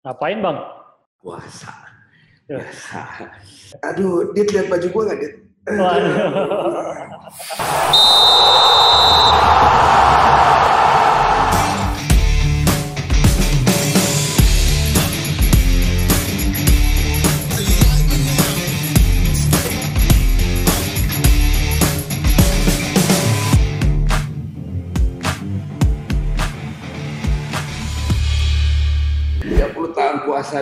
Ngapain 0.00 0.40
bang? 0.40 0.58
Puasa. 1.20 1.72
Ya. 2.48 2.56
Biasa. 2.56 3.00
Aduh, 3.92 4.32
Dit 4.32 4.48
lihat 4.48 4.72
baju 4.72 4.86
gua 4.88 5.02
nggak, 5.12 5.20
Dit? 5.20 5.34
Waduh. 5.68 6.16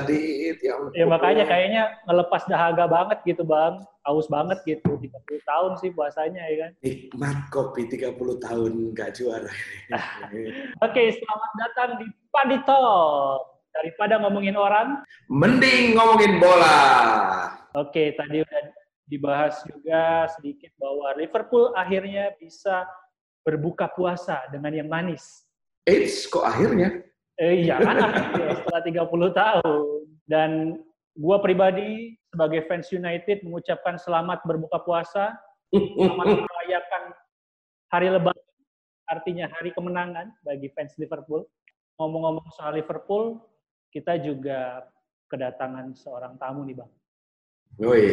Dit. 0.05 0.61
Ya, 0.61 0.77
ampun. 0.77 0.93
Ya 0.93 1.05
makanya 1.09 1.45
kayaknya 1.49 1.83
ngelepas 2.05 2.43
dahaga 2.45 2.85
banget 2.85 3.19
gitu 3.25 3.43
bang. 3.43 3.81
Haus 4.05 4.29
banget 4.29 4.61
gitu. 4.69 5.01
30 5.01 5.09
tahun 5.45 5.73
sih 5.81 5.91
puasanya 5.97 6.45
ya 6.45 6.57
kan. 6.69 6.73
Nikmat 6.85 7.39
kopi 7.49 7.89
30 7.89 8.13
tahun 8.45 8.73
nggak 8.93 9.11
juara. 9.17 9.53
Oke, 10.85 11.03
selamat 11.17 11.53
datang 11.57 11.91
di 12.05 12.07
Padi 12.29 12.59
Talk. 12.69 13.41
Daripada 13.69 14.19
ngomongin 14.19 14.57
orang, 14.59 15.05
Mending 15.31 15.95
ngomongin 15.95 16.41
bola. 16.43 16.81
oke 17.77 18.17
tadi 18.17 18.43
udah 18.43 18.63
dibahas 19.07 19.63
juga 19.71 20.27
sedikit 20.35 20.73
bahwa 20.81 21.15
Liverpool 21.15 21.71
akhirnya 21.79 22.35
bisa 22.41 22.89
berbuka 23.47 23.87
puasa 23.87 24.45
dengan 24.51 24.73
yang 24.75 24.89
manis. 24.91 25.47
Eits, 25.89 26.29
kok 26.29 26.45
akhirnya? 26.45 27.01
Eh, 27.39 27.63
iya 27.63 27.79
kan 27.79 27.97
akhirnya 28.03 28.55
setelah 28.59 28.83
30 28.83 29.31
tahun. 29.31 29.99
Dan 30.27 30.51
gua 31.15 31.39
pribadi 31.39 32.19
sebagai 32.29 32.67
fans 32.67 32.91
United 32.91 33.47
mengucapkan 33.47 33.95
selamat 33.95 34.43
berbuka 34.43 34.83
puasa, 34.83 35.39
selamat 35.71 36.27
merayakan 36.51 37.03
hari 37.95 38.09
lebaran, 38.11 38.51
artinya 39.07 39.47
hari 39.55 39.71
kemenangan 39.73 40.35
bagi 40.43 40.69
fans 40.75 40.99
Liverpool. 40.99 41.47
Ngomong-ngomong 41.99 42.47
soal 42.59 42.75
Liverpool, 42.75 43.39
kita 43.95 44.19
juga 44.19 44.87
kedatangan 45.31 45.95
seorang 45.95 46.35
tamu 46.43 46.67
nih 46.67 46.75
bang. 46.79 46.91
Woi, 47.79 48.07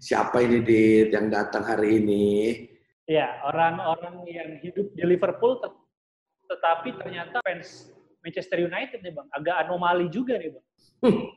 siapa 0.00 0.40
ini 0.40 0.64
Dit 0.64 1.12
yang 1.12 1.28
datang 1.28 1.64
hari 1.68 2.00
ini? 2.00 2.24
Ya, 3.04 3.42
orang-orang 3.44 4.24
yang 4.30 4.50
hidup 4.62 4.94
di 4.96 5.02
Liverpool, 5.04 5.58
tet- 5.60 5.80
tetapi 6.48 6.94
ternyata 6.96 7.42
fans 7.44 7.90
Manchester 8.20 8.58
United 8.60 9.00
nih 9.00 9.12
bang, 9.16 9.28
agak 9.32 9.56
anomali 9.66 10.06
juga 10.12 10.36
nih 10.36 10.52
bang. 10.52 10.66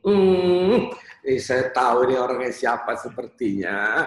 Hmm, 0.04 0.92
eh, 1.24 1.40
saya 1.40 1.72
tahu 1.72 2.04
ini 2.08 2.20
orangnya 2.20 2.52
siapa 2.52 3.00
sepertinya. 3.00 4.04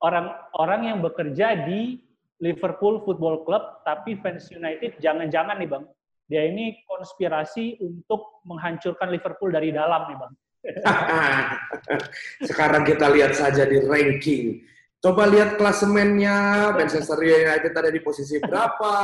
orang-orang 0.00 0.80
yang 0.88 0.98
bekerja 1.04 1.68
di 1.68 2.00
Liverpool 2.40 3.04
Football 3.04 3.44
Club, 3.44 3.84
tapi 3.84 4.16
fans 4.22 4.48
United 4.48 4.96
jangan-jangan 4.96 5.60
nih 5.60 5.68
bang, 5.68 5.84
dia 6.24 6.42
ini 6.48 6.80
konspirasi 6.88 7.76
untuk 7.82 8.40
menghancurkan 8.48 9.12
Liverpool 9.12 9.52
dari 9.52 9.68
dalam 9.74 10.08
nih 10.08 10.16
bang. 10.16 10.32
Sekarang 12.48 12.86
kita 12.86 13.12
lihat 13.12 13.36
saja 13.36 13.68
di 13.68 13.82
ranking. 13.82 14.62
Coba 14.98 15.30
lihat 15.30 15.54
klasemennya, 15.54 16.70
Manchester 16.74 17.22
United 17.22 17.70
ada 17.70 17.90
di 17.90 18.02
posisi 18.02 18.36
berapa. 18.42 18.94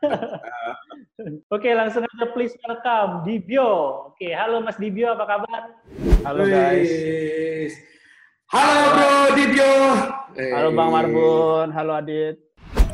Oke, 1.54 1.72
langsung 1.72 2.04
aja 2.04 2.28
please 2.36 2.52
welcome 2.60 3.24
Dibio. 3.24 4.04
Oke, 4.12 4.36
halo 4.36 4.60
Mas 4.60 4.76
Dibio, 4.76 5.16
apa 5.16 5.24
kabar? 5.24 5.62
Halo 6.20 6.44
guys. 6.44 7.72
Halo 8.52 8.80
bro 8.92 9.12
Dibio. 9.32 9.72
Halo 10.36 10.68
Bang 10.76 10.92
Marbun, 10.92 11.72
halo 11.72 11.96
Adit. 11.96 12.36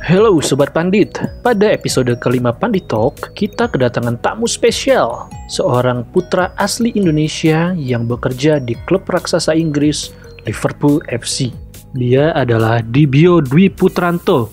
Halo 0.03 0.39
Sobat 0.39 0.71
Pandit, 0.71 1.19
pada 1.43 1.75
episode 1.75 2.15
kelima 2.23 2.55
Pandit 2.55 2.87
Talk, 2.87 3.35
kita 3.35 3.67
kedatangan 3.67 4.19
tamu 4.23 4.47
spesial, 4.47 5.27
seorang 5.51 6.07
putra 6.15 6.55
asli 6.59 6.95
Indonesia 6.95 7.75
yang 7.75 8.07
bekerja 8.07 8.63
di 8.63 8.79
klub 8.87 9.03
raksasa 9.03 9.51
Inggris 9.55 10.15
Liverpool 10.47 11.03
FC. 11.11 11.51
Dia 11.99 12.31
adalah 12.39 12.87
Dibio 12.87 13.43
Dwi 13.43 13.67
Putranto. 13.67 14.51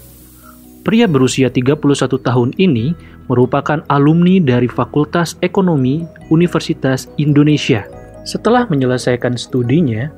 Pria 0.81 1.05
berusia 1.05 1.53
31 1.53 1.77
tahun 2.17 2.49
ini 2.57 3.18
merupakan 3.29 3.85
alumni 3.87 4.41
dari 4.41 4.65
Fakultas 4.65 5.37
Ekonomi 5.45 6.03
Universitas 6.33 7.05
Indonesia. 7.21 7.85
Setelah 8.25 8.65
menyelesaikan 8.67 9.37
studinya, 9.37 10.09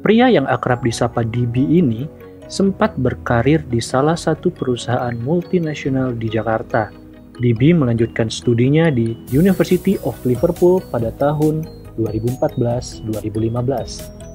pria 0.00 0.32
yang 0.32 0.48
akrab 0.48 0.80
disapa 0.82 1.22
Dibi 1.22 1.78
ini 1.78 2.08
sempat 2.48 2.96
berkarir 2.96 3.62
di 3.68 3.78
salah 3.84 4.16
satu 4.16 4.48
perusahaan 4.48 5.12
multinasional 5.12 6.16
di 6.16 6.32
Jakarta. 6.32 6.88
Dibi 7.36 7.76
melanjutkan 7.76 8.32
studinya 8.32 8.88
di 8.88 9.12
University 9.28 10.00
of 10.08 10.16
Liverpool 10.24 10.80
pada 10.88 11.12
tahun 11.20 11.68
2014-2015. 12.00 13.12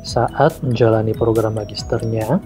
Saat 0.05 0.63
menjalani 0.63 1.11
program 1.17 1.59
magisternya, 1.59 2.39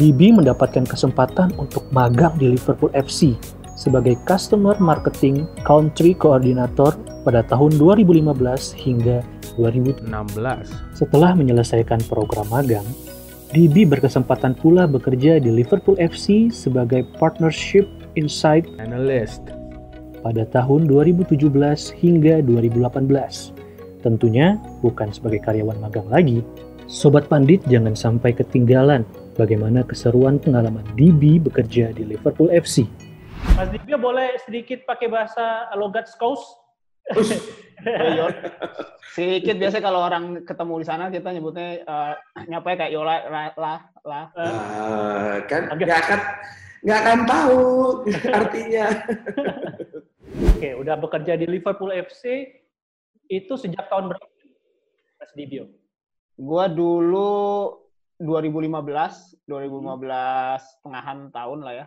Dibi 0.00 0.32
mendapatkan 0.32 0.88
kesempatan 0.88 1.52
untuk 1.60 1.84
magang 1.92 2.32
di 2.40 2.56
Liverpool 2.56 2.88
FC 2.96 3.36
sebagai 3.74 4.18
Customer 4.28 4.76
Marketing 4.78 5.48
Country 5.64 6.12
Coordinator 6.12 6.94
pada 7.24 7.44
tahun 7.46 7.76
2015 7.80 8.32
hingga 8.76 9.24
2016. 9.56 10.08
16. 10.08 10.96
Setelah 10.96 11.36
menyelesaikan 11.36 12.00
program 12.08 12.48
magang, 12.48 12.86
DB 13.52 13.84
berkesempatan 13.84 14.56
pula 14.56 14.88
bekerja 14.88 15.36
di 15.36 15.52
Liverpool 15.52 16.00
FC 16.00 16.48
sebagai 16.48 17.04
Partnership 17.20 17.84
Insight 18.16 18.64
Analyst. 18.80 19.44
pada 20.22 20.46
tahun 20.46 20.86
2017 20.86 21.50
hingga 21.98 22.46
2018. 22.46 23.50
Tentunya 24.06 24.54
bukan 24.78 25.10
sebagai 25.10 25.42
karyawan 25.42 25.82
magang 25.82 26.06
lagi. 26.06 26.46
Sobat 26.86 27.26
Pandit 27.26 27.58
jangan 27.66 27.98
sampai 27.98 28.30
ketinggalan 28.30 29.02
bagaimana 29.34 29.82
keseruan 29.82 30.38
pengalaman 30.38 30.86
DB 30.94 31.42
bekerja 31.42 31.90
di 31.90 32.06
Liverpool 32.06 32.54
FC. 32.54 32.86
Mas 33.58 33.68
Dibio 33.70 33.98
boleh 33.98 34.38
sedikit 34.42 34.86
pakai 34.86 35.10
bahasa 35.10 35.70
logat 35.74 36.08
Scouse? 36.08 36.44
Yo, 38.18 38.30
Sedikit 39.10 39.58
biasa 39.58 39.82
kalau 39.82 40.06
orang 40.06 40.46
ketemu 40.46 40.74
di 40.80 40.86
sana 40.86 41.10
kita 41.10 41.34
nyebutnya 41.34 41.82
eh, 41.82 42.14
nyapa 42.46 42.78
kayak 42.78 42.94
yola 42.94 43.26
lah 43.26 43.50
lah. 43.58 43.78
lah. 44.06 44.24
Ah, 44.38 45.34
kan 45.50 45.66
nggak 45.74 45.98
akan 46.06 46.20
nggak 46.86 46.98
akan 47.02 47.18
tahu 47.26 47.60
artinya. 48.38 48.86
Oke, 50.54 50.78
udah 50.78 50.94
bekerja 50.94 51.34
di 51.34 51.50
Liverpool 51.50 51.90
FC 51.90 52.54
itu 53.26 53.52
sejak 53.58 53.90
tahun 53.90 54.14
berapa? 54.14 54.26
Mas 55.18 55.32
Dibio. 55.34 55.66
Gua 56.38 56.70
dulu 56.70 57.82
2015, 58.22 59.42
2015 59.50 60.86
tengahan 60.86 61.18
tahun 61.34 61.58
lah 61.66 61.74
ya. 61.82 61.86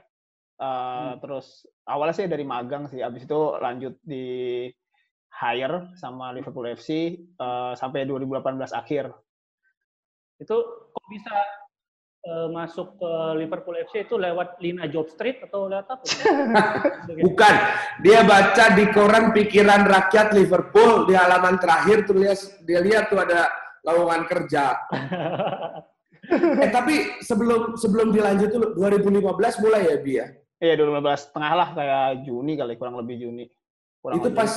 Eh, 0.55 1.11
Terus 1.19 1.67
awalnya 1.83 2.15
sih 2.15 2.31
dari 2.31 2.47
magang 2.47 2.87
sih, 2.87 3.03
abis 3.03 3.27
itu 3.27 3.41
lanjut 3.59 3.99
di 3.99 4.67
hire 5.35 5.91
sama 5.99 6.31
Liverpool 6.31 6.71
FC 6.71 7.19
eh, 7.19 7.73
sampai 7.75 8.07
2018 8.07 8.71
akhir. 8.71 9.11
Itu 10.39 10.55
kok 10.95 11.05
bisa 11.11 11.35
eh, 12.23 12.47
masuk 12.55 12.95
ke 12.95 13.11
Liverpool 13.35 13.75
FC 13.83 14.07
itu 14.07 14.15
lewat 14.15 14.63
Lina 14.63 14.87
Job 14.87 15.11
Street 15.11 15.43
atau 15.43 15.67
lewat 15.67 15.91
apa? 15.91 16.03
Bukan, 17.27 17.55
dia 17.99 18.23
baca 18.23 18.65
di 18.79 18.85
koran 18.95 19.35
pikiran 19.35 19.83
rakyat 19.83 20.31
Liverpool 20.31 21.03
di 21.03 21.19
halaman 21.19 21.59
terakhir 21.59 22.07
tuh 22.07 22.15
lihat 22.15 22.39
dia 22.63 22.79
lihat 22.79 23.11
tuh 23.11 23.19
ada 23.19 23.51
lowongan 23.83 24.23
kerja. 24.23 24.71
Eh 26.33 26.73
tapi 26.73 27.21
sebelum 27.21 27.77
sebelum 27.77 28.09
dilanjut 28.09 28.49
dulu 28.49 28.73
2015 28.81 29.61
mulai 29.61 29.93
ya 29.93 29.97
Bi 30.01 30.13
ya? 30.17 30.25
Iya 30.57 30.73
2015 30.75 31.01
tengah 31.29 31.53
lah 31.53 31.69
kayak 31.71 32.05
Juni 32.23 32.55
kali 32.55 32.73
kurang 32.75 32.95
lebih 32.95 33.19
Juni. 33.19 33.45
Kurang 33.99 34.17
Itu 34.17 34.29
lebih. 34.29 34.39
pas 34.39 34.51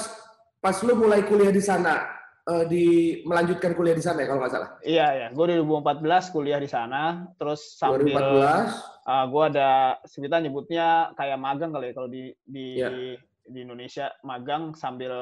pas 0.58 0.76
lu 0.80 0.94
mulai 0.94 1.22
kuliah 1.22 1.50
di 1.50 1.58
sana 1.58 2.06
eh, 2.44 2.64
di 2.64 2.84
melanjutkan 3.22 3.72
kuliah 3.72 3.92
di 3.92 4.00
sana 4.00 4.22
ya 4.22 4.26
kalau 4.26 4.40
nggak 4.40 4.52
salah. 4.52 4.70
Iya 4.80 5.06
ya, 5.12 5.26
gue 5.28 5.44
2014 5.58 6.00
kuliah 6.30 6.56
di 6.56 6.66
sana, 6.66 7.02
terus 7.34 7.74
sambil 7.74 8.08
2014. 8.08 8.72
uh, 9.04 9.24
gue 9.26 9.42
ada 9.48 9.70
sebutan 10.04 10.40
nyebutnya 10.40 10.86
kayak 11.12 11.36
magang 11.36 11.70
kali 11.70 11.90
ya 11.90 11.94
kalau 11.94 12.08
di 12.08 12.24
di 12.42 12.66
Iya. 12.76 12.88
di 13.44 13.58
Indonesia 13.58 14.12
magang 14.22 14.72
sambil 14.72 15.12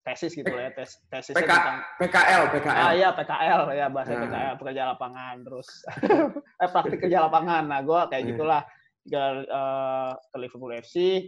tesis 0.00 0.32
gitu 0.32 0.46
lah 0.48 0.66
ya, 0.66 0.72
tes 0.72 1.02
tesisnya 1.04 1.38
PK, 1.38 1.50
tentang 1.50 1.78
PKL, 1.98 2.42
PKL. 2.50 2.78
Ah 2.80 2.92
iya 2.92 3.08
PKL 3.10 3.60
ya 3.72 3.86
bahasa 3.86 4.10
Nah. 4.12 4.20
PKL 4.22 4.54
pekerja 4.56 4.82
lapangan 4.88 5.34
terus 5.40 5.68
eh 6.62 6.68
praktik 6.68 6.98
kerja 7.00 7.18
lapangan. 7.20 7.62
Nah 7.66 7.80
gue 7.80 8.00
kayak 8.06 8.22
Hmm. 8.22 8.30
gitulah 8.32 8.62
eh, 9.10 10.12
ke 10.14 10.36
Liverpool 10.38 10.72
FC. 10.78 11.26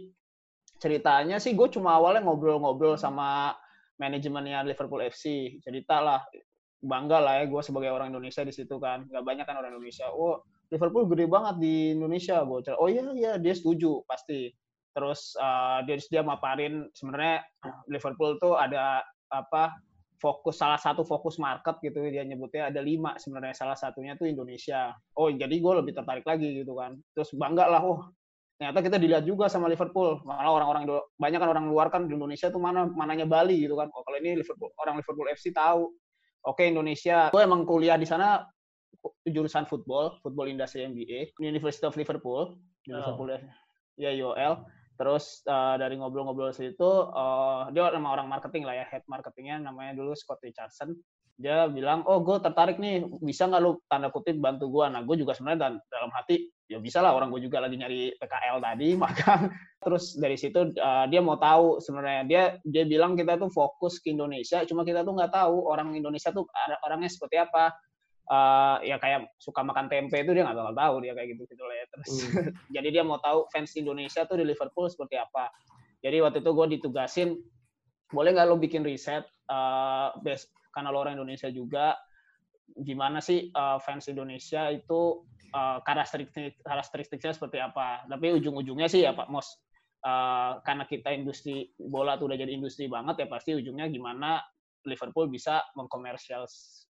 Ceritanya 0.79 1.39
sih 1.39 1.55
gue 1.55 1.67
cuma 1.71 1.95
awalnya 1.95 2.23
ngobrol-ngobrol 2.27 2.99
sama 2.99 3.55
manajemennya 3.95 4.67
Liverpool 4.67 4.99
FC 5.07 5.55
cerita 5.63 6.03
lah 6.03 6.19
bangga 6.83 7.17
lah 7.23 7.33
ya 7.41 7.45
gue 7.47 7.61
sebagai 7.63 7.95
orang 7.95 8.11
Indonesia 8.11 8.43
di 8.43 8.51
situ 8.51 8.75
kan. 8.79 9.07
Nggak 9.07 9.23
banyak 9.23 9.45
kan 9.47 9.55
orang 9.59 9.75
Indonesia. 9.75 10.07
Oh 10.11 10.43
Liverpool 10.73 11.07
gede 11.07 11.29
banget 11.29 11.55
di 11.61 11.93
Indonesia 11.93 12.41
gue 12.41 12.73
oh 12.81 12.89
iya 12.89 13.01
iya 13.15 13.31
dia 13.39 13.53
setuju 13.55 14.03
pasti. 14.07 14.51
Terus 14.95 15.35
uh, 15.39 15.83
dia 15.83 15.99
dia 15.99 16.23
maparin 16.23 16.87
sebenarnya 16.95 17.43
Liverpool 17.91 18.39
tuh 18.39 18.55
ada 18.55 19.03
apa 19.31 19.75
fokus 20.25 20.57
salah 20.57 20.81
satu 20.81 21.05
fokus 21.05 21.37
market 21.37 21.77
gitu 21.85 22.01
dia 22.09 22.25
nyebutnya 22.25 22.73
ada 22.73 22.81
lima 22.81 23.13
sebenarnya 23.21 23.53
salah 23.53 23.77
satunya 23.77 24.17
tuh 24.17 24.25
Indonesia. 24.25 24.89
Oh 25.13 25.29
jadi 25.29 25.53
gue 25.53 25.73
lebih 25.85 25.93
tertarik 25.93 26.25
lagi 26.25 26.65
gitu 26.65 26.73
kan. 26.73 26.97
Terus 27.13 27.29
bangga 27.37 27.69
lah 27.69 27.85
oh 27.85 28.09
ternyata 28.57 28.81
kita 28.81 28.97
dilihat 28.97 29.23
juga 29.29 29.45
sama 29.45 29.69
Liverpool. 29.69 30.17
Malah 30.25 30.49
orang-orang 30.49 30.89
banyak 31.21 31.37
kan 31.37 31.49
orang 31.53 31.65
luar 31.69 31.93
kan 31.93 32.09
di 32.09 32.17
Indonesia 32.17 32.49
tuh 32.49 32.57
mana 32.57 32.89
mananya 32.89 33.29
Bali 33.29 33.61
gitu 33.61 33.77
kan. 33.77 33.85
Oh 33.93 34.01
kalau 34.01 34.17
ini 34.17 34.41
Liverpool 34.41 34.73
orang 34.81 34.97
Liverpool 34.97 35.29
FC 35.29 35.53
tahu. 35.53 35.93
Oke 36.49 36.65
Indonesia. 36.65 37.29
Gue 37.29 37.45
emang 37.45 37.61
kuliah 37.61 38.01
di 38.01 38.09
sana 38.09 38.41
jurusan 39.29 39.69
football 39.69 40.17
football 40.25 40.49
industry 40.49 40.81
MBA 40.89 41.37
University 41.37 41.85
of 41.85 41.93
Liverpool. 41.93 42.57
Oh. 42.89 42.97
Liverpool 42.97 43.29
ya 44.01 44.09
UOL 44.09 44.65
terus 44.95 45.43
uh, 45.47 45.75
dari 45.75 45.99
ngobrol-ngobrol 45.99 46.55
situ 46.55 46.87
uh, 47.11 47.67
dia 47.71 47.91
sama 47.91 48.15
orang 48.15 48.27
marketing 48.31 48.63
lah 48.63 48.75
ya 48.79 48.85
head 48.87 49.03
marketingnya 49.07 49.59
namanya 49.59 49.95
dulu 49.95 50.15
Scott 50.15 50.39
Richardson. 50.43 50.95
Dia 51.35 51.67
bilang 51.67 52.07
oh 52.07 52.23
gue 52.23 52.39
tertarik 52.39 52.79
nih 52.79 53.03
bisa 53.19 53.51
nggak 53.51 53.59
lu 53.59 53.75
tanda 53.91 54.07
kutip 54.07 54.39
bantu 54.39 54.71
gue 54.71 54.87
nah 54.87 55.03
gue 55.03 55.19
juga 55.19 55.35
sebenarnya 55.35 55.83
dalam 55.91 56.07
hati 56.15 56.47
ya 56.65 56.79
bisa 56.79 57.03
lah 57.03 57.11
orang 57.11 57.27
gue 57.27 57.43
juga 57.43 57.59
lagi 57.59 57.75
nyari 57.75 58.15
PKL 58.15 58.57
tadi 58.63 58.89
maka 59.03 59.51
terus 59.83 60.15
dari 60.15 60.39
situ 60.39 60.71
uh, 60.79 61.05
dia 61.11 61.19
mau 61.19 61.35
tahu 61.35 61.83
sebenarnya 61.83 62.23
dia 62.23 62.43
dia 62.63 62.87
bilang 62.87 63.19
kita 63.19 63.35
tuh 63.35 63.51
fokus 63.51 63.99
ke 63.99 64.15
Indonesia 64.15 64.63
cuma 64.63 64.87
kita 64.87 65.03
tuh 65.03 65.11
nggak 65.11 65.35
tahu 65.35 65.67
orang 65.67 65.91
Indonesia 65.91 66.31
tuh 66.31 66.47
orangnya 66.87 67.11
seperti 67.11 67.35
apa 67.35 67.75
uh, 68.29 68.77
ya 68.81 68.97
kayak 68.97 69.29
suka 69.37 69.61
makan 69.61 69.89
tempe 69.91 70.17
itu 70.17 70.31
dia 70.33 70.43
nggak 70.45 70.57
bakal 70.57 70.75
tahu 70.75 70.95
dia 71.05 71.13
kayak 71.13 71.35
gitu 71.35 71.43
gitu 71.49 71.63
lah 71.65 71.75
ya. 71.75 71.85
Terus 71.93 72.09
hmm. 72.09 72.51
jadi 72.75 72.87
dia 72.99 73.03
mau 73.05 73.19
tahu 73.21 73.49
fans 73.53 73.73
Indonesia 73.77 74.25
tuh 74.25 74.37
di 74.41 74.45
Liverpool 74.45 74.87
seperti 74.89 75.15
apa. 75.19 75.51
Jadi 76.01 76.21
waktu 76.21 76.39
itu 76.41 76.51
gue 76.53 76.67
ditugasin 76.77 77.29
boleh 78.13 78.29
nggak 78.37 78.47
lo 78.47 78.61
bikin 78.61 78.85
riset 78.85 79.25
uh, 79.49 80.13
best 80.21 80.53
karena 80.69 80.93
lo 80.93 81.01
orang 81.01 81.17
Indonesia 81.17 81.49
juga 81.49 81.97
gimana 82.65 83.21
sih 83.21 83.49
uh, 83.53 83.77
fans 83.81 84.09
Indonesia 84.09 84.69
itu 84.69 85.25
uh, 85.53 85.79
karakteristik 85.81 86.61
karakteristiknya 86.61 87.33
seperti 87.33 87.57
apa. 87.61 88.05
Tapi 88.05 88.37
ujung-ujungnya 88.37 88.89
sih 88.89 89.05
ya 89.05 89.17
Pak 89.17 89.29
Mos 89.29 89.65
uh, 90.05 90.61
karena 90.61 90.85
kita 90.85 91.09
industri 91.13 91.73
bola 91.77 92.17
tuh 92.17 92.29
udah 92.29 92.37
jadi 92.37 92.51
industri 92.53 92.85
banget 92.85 93.25
ya 93.25 93.27
pasti 93.29 93.57
ujungnya 93.57 93.89
gimana 93.89 94.41
Liverpool 94.85 95.27
bisa 95.27 95.61
mengkomersial 95.73 96.45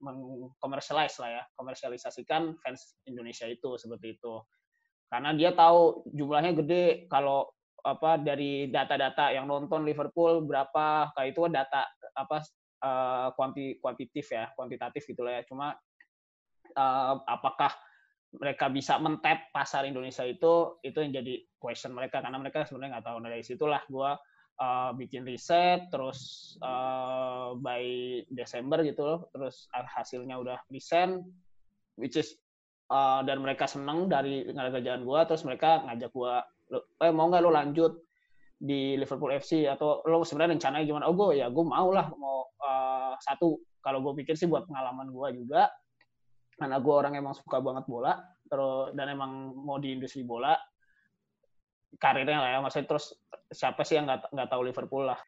mengkomersialis 0.00 1.14
lah 1.20 1.30
ya, 1.30 1.42
komersialisasikan 1.60 2.56
fans 2.62 2.96
Indonesia 3.04 3.44
itu 3.44 3.76
seperti 3.76 4.16
itu. 4.16 4.40
Karena 5.10 5.34
dia 5.36 5.52
tahu 5.52 6.06
jumlahnya 6.14 6.56
gede 6.56 7.10
kalau 7.10 7.50
apa 7.80 8.20
dari 8.20 8.68
data-data 8.68 9.32
yang 9.32 9.48
nonton 9.48 9.84
Liverpool 9.84 10.44
berapa 10.44 11.12
kayak 11.16 11.28
itu 11.32 11.40
data 11.52 11.84
apa 12.16 12.38
uh, 12.80 13.28
kuanti 13.36 13.76
kuantitatif 13.82 14.32
ya, 14.32 14.48
kuantitatif 14.56 15.02
gitu 15.04 15.20
lah 15.20 15.40
ya. 15.40 15.42
Cuma 15.44 15.74
uh, 16.78 17.14
apakah 17.28 17.74
mereka 18.30 18.70
bisa 18.70 18.94
mentap 19.02 19.50
pasar 19.50 19.82
Indonesia 19.90 20.22
itu 20.22 20.78
itu 20.86 20.98
yang 21.02 21.10
jadi 21.10 21.34
question 21.58 21.90
mereka 21.90 22.22
karena 22.22 22.38
mereka 22.38 22.62
sebenarnya 22.62 22.98
nggak 22.98 23.06
tahu 23.10 23.18
nah, 23.18 23.30
dari 23.34 23.42
situlah 23.42 23.82
gue 23.90 24.10
uh, 24.60 24.92
bikin 24.94 25.24
riset 25.24 25.88
terus 25.88 26.54
uh, 26.60 27.56
by 27.58 27.82
Desember 28.30 28.84
gitu 28.84 29.02
loh 29.02 29.20
terus 29.32 29.66
hasilnya 29.72 30.36
udah 30.36 30.60
present 30.68 31.24
which 31.96 32.14
is 32.20 32.36
uh, 32.92 33.24
dan 33.24 33.40
mereka 33.40 33.64
seneng 33.64 34.06
dari 34.06 34.44
kerjaan 34.46 35.02
gua 35.02 35.24
terus 35.24 35.42
mereka 35.42 35.82
ngajak 35.88 36.12
gua 36.12 36.44
eh 37.02 37.10
mau 37.10 37.26
nggak 37.26 37.42
lo 37.42 37.50
lanjut 37.50 37.92
di 38.60 38.94
Liverpool 39.00 39.32
FC 39.32 39.64
atau 39.64 40.04
lo 40.04 40.20
sebenarnya 40.20 40.60
rencananya 40.60 40.84
gimana? 40.84 41.08
Oh 41.08 41.16
gue 41.16 41.40
ya 41.40 41.48
gue 41.48 41.64
mau 41.64 41.88
lah 41.96 42.12
mau 42.12 42.44
uh, 42.60 43.16
satu 43.24 43.56
kalau 43.80 44.04
gue 44.04 44.20
pikir 44.20 44.36
sih 44.36 44.44
buat 44.44 44.68
pengalaman 44.68 45.08
gue 45.08 45.28
juga 45.40 45.72
karena 46.60 46.76
gue 46.76 46.92
orang 46.92 47.16
emang 47.16 47.32
suka 47.32 47.56
banget 47.64 47.88
bola 47.88 48.20
terus 48.52 48.92
dan 48.92 49.16
emang 49.16 49.56
mau 49.56 49.80
di 49.80 49.96
industri 49.96 50.20
bola 50.20 50.52
karirnya 51.98 52.38
lah 52.38 52.50
ya. 52.54 52.58
Maksudnya 52.62 52.86
terus 52.86 53.16
siapa 53.50 53.82
sih 53.82 53.98
yang 53.98 54.06
nggak 54.06 54.30
nggak 54.30 54.48
tahu 54.52 54.62
Liverpool 54.68 55.04
lah. 55.10 55.18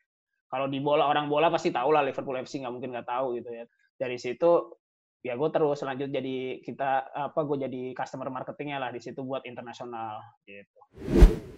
Kalau 0.46 0.68
di 0.68 0.78
bola 0.84 1.08
orang 1.08 1.26
bola 1.32 1.48
pasti 1.48 1.72
tahu 1.72 1.90
lah 1.96 2.04
Liverpool 2.04 2.36
FC 2.38 2.60
nggak 2.60 2.74
mungkin 2.74 2.92
nggak 2.92 3.08
tahu 3.08 3.40
gitu 3.40 3.50
ya. 3.50 3.64
Dari 3.96 4.20
situ 4.20 4.78
ya 5.22 5.38
gue 5.38 5.50
terus 5.54 5.78
lanjut 5.86 6.10
jadi 6.10 6.58
kita 6.66 7.14
apa 7.14 7.40
gue 7.46 7.62
jadi 7.62 7.82
customer 7.94 8.26
marketingnya 8.26 8.82
lah 8.82 8.90
di 8.90 8.98
situ 8.98 9.22
buat 9.22 9.46
internasional 9.46 10.18
gitu. 10.44 10.78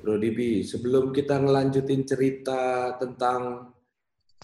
Bro 0.04 0.20
Dibi, 0.20 0.60
sebelum 0.60 1.16
kita 1.16 1.40
ngelanjutin 1.40 2.04
cerita 2.04 2.92
tentang 3.00 3.72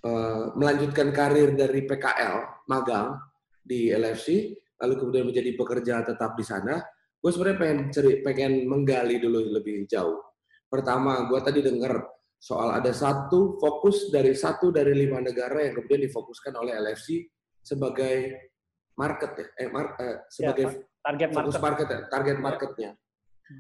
uh, 0.09 0.57
melanjutkan 0.57 1.13
karir 1.13 1.53
dari 1.53 1.85
PKL 1.85 2.65
magang 2.73 3.21
di 3.61 3.93
LFC, 3.93 4.57
lalu 4.81 4.95
kemudian 4.97 5.29
menjadi 5.29 5.53
pekerja 5.53 6.01
tetap 6.01 6.33
di 6.33 6.45
sana, 6.49 6.81
gue 7.21 7.29
sebenarnya 7.31 7.59
pengen 7.61 7.81
ceri, 7.93 8.25
pengen 8.25 8.65
menggali 8.65 9.21
dulu 9.21 9.53
lebih 9.53 9.85
jauh 9.85 10.30
Pertama, 10.71 11.27
gue 11.27 11.41
tadi 11.43 11.61
dengar 11.67 12.07
soal 12.39 12.73
ada 12.73 12.95
satu 12.95 13.59
fokus 13.59 14.09
dari 14.09 14.33
satu 14.33 14.71
dari 14.71 14.95
lima 14.95 15.19
negara 15.21 15.67
yang 15.67 15.77
kemudian 15.77 16.09
difokuskan 16.09 16.57
oleh 16.57 16.79
LFC 16.79 17.27
sebagai 17.61 18.49
market 18.97 19.31
ya, 19.37 19.47
eh, 19.61 19.69
mar, 19.69 19.99
eh, 19.99 20.25
sebagai 20.31 20.65
ya, 20.65 20.73
target 21.05 21.29
fokus 21.35 21.55
market, 21.59 21.63
market 21.67 21.89
ya, 21.91 22.01
target 22.09 22.37
ya. 22.37 22.41
marketnya. 22.41 22.91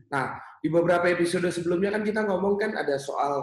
Nah, 0.09 0.39
di 0.63 0.69
beberapa 0.71 1.11
episode 1.11 1.51
sebelumnya 1.51 1.91
kan 1.99 2.03
kita 2.07 2.23
ngomong 2.25 2.55
kan 2.57 2.73
ada 2.79 2.95
soal 2.95 3.43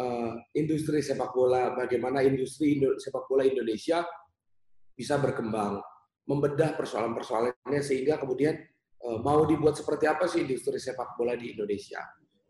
uh, 0.00 0.32
industri 0.56 1.04
sepak 1.04 1.36
bola, 1.36 1.76
bagaimana 1.76 2.24
industri 2.24 2.80
Indo 2.80 2.96
sepak 2.96 3.28
bola 3.28 3.44
Indonesia 3.44 4.00
bisa 4.96 5.20
berkembang, 5.20 5.84
membedah 6.24 6.72
persoalan-persoalannya 6.80 7.80
sehingga 7.84 8.16
kemudian 8.16 8.56
uh, 9.04 9.18
mau 9.20 9.44
dibuat 9.44 9.76
seperti 9.76 10.08
apa 10.08 10.24
sih 10.24 10.48
industri 10.48 10.80
sepak 10.80 11.12
bola 11.18 11.36
di 11.36 11.52
Indonesia. 11.52 12.00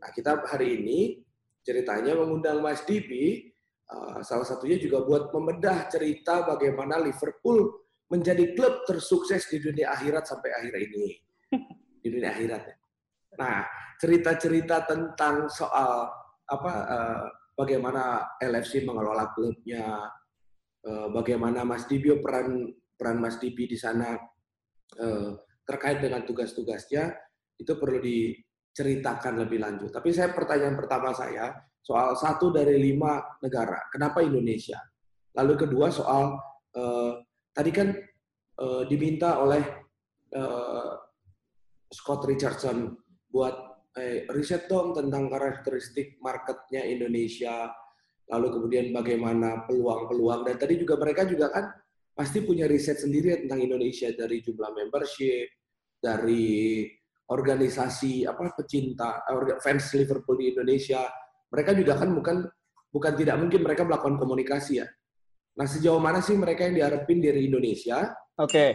Nah, 0.02 0.10
kita 0.10 0.42
hari 0.50 0.82
ini 0.82 1.22
ceritanya 1.62 2.18
mengundang 2.18 2.58
Mas 2.58 2.82
Dibi, 2.82 3.54
uh, 3.86 4.18
salah 4.26 4.42
satunya 4.42 4.74
juga 4.82 5.06
buat 5.06 5.30
membedah 5.30 5.86
cerita 5.86 6.42
bagaimana 6.42 6.98
Liverpool 6.98 7.86
menjadi 8.10 8.50
klub 8.58 8.82
tersukses 8.82 9.46
di 9.46 9.62
dunia 9.62 9.94
akhirat 9.94 10.26
sampai 10.26 10.50
akhir 10.58 10.74
ini. 10.90 11.06
Di 12.02 12.10
dunia 12.10 12.34
akhirat. 12.34 12.62
Ya. 12.66 12.76
Nah, 13.38 13.56
cerita-cerita 14.02 14.90
tentang 14.90 15.46
soal 15.46 16.10
apa 16.50 16.72
uh, 16.82 17.26
bagaimana 17.54 18.34
LFC 18.42 18.82
mengelola 18.82 19.30
klubnya, 19.30 20.10
uh, 20.82 21.08
bagaimana 21.14 21.62
Mas 21.62 21.86
Dibi 21.86 22.10
peran 22.18 22.74
peran 22.98 23.22
Mas 23.22 23.38
Dibi 23.38 23.70
di 23.70 23.78
sana 23.78 24.18
terkait 25.64 26.04
dengan 26.04 26.20
tugas-tugasnya 26.20 27.16
itu 27.56 27.72
perlu 27.80 27.96
di 27.96 28.36
ceritakan 28.72 29.44
lebih 29.44 29.60
lanjut. 29.60 29.92
Tapi 29.92 30.10
saya 30.10 30.32
pertanyaan 30.32 30.76
pertama 30.76 31.12
saya 31.12 31.52
soal 31.84 32.16
satu 32.16 32.48
dari 32.48 32.80
lima 32.80 33.20
negara, 33.44 33.88
kenapa 33.92 34.24
Indonesia? 34.24 34.80
Lalu 35.36 35.68
kedua 35.68 35.92
soal 35.92 36.36
uh, 36.76 37.12
tadi 37.52 37.70
kan 37.72 37.92
uh, 38.60 38.82
diminta 38.88 39.40
oleh 39.40 39.62
uh, 40.36 40.92
Scott 41.92 42.24
Richardson 42.24 42.96
buat 43.28 43.72
eh, 43.96 44.24
riset 44.32 44.68
dong 44.68 44.96
tentang 44.96 45.28
karakteristik 45.28 46.16
marketnya 46.24 46.84
Indonesia, 46.88 47.68
lalu 48.32 48.48
kemudian 48.56 48.86
bagaimana 48.96 49.68
peluang-peluang 49.68 50.48
dan 50.48 50.56
tadi 50.56 50.80
juga 50.80 50.96
mereka 50.96 51.28
juga 51.28 51.52
kan 51.52 51.68
pasti 52.12 52.44
punya 52.44 52.64
riset 52.68 53.00
sendiri 53.00 53.44
tentang 53.44 53.60
Indonesia 53.60 54.08
dari 54.12 54.40
jumlah 54.40 54.72
membership, 54.72 55.48
dari 56.00 56.84
organisasi 57.32 58.28
apa 58.28 58.52
pecinta 58.52 59.24
fans 59.64 59.96
Liverpool 59.96 60.36
di 60.36 60.52
Indonesia 60.52 61.08
mereka 61.48 61.72
juga 61.72 61.96
kan 61.96 62.12
bukan 62.12 62.36
bukan 62.92 63.12
tidak 63.16 63.36
mungkin 63.40 63.60
mereka 63.64 63.82
melakukan 63.88 64.20
komunikasi 64.20 64.84
ya 64.84 64.86
nah 65.56 65.64
sejauh 65.64 66.00
mana 66.00 66.20
sih 66.20 66.36
mereka 66.36 66.68
yang 66.68 66.76
diharapin 66.76 67.24
dari 67.24 67.48
Indonesia 67.48 68.12
oke 68.36 68.52
okay. 68.52 68.70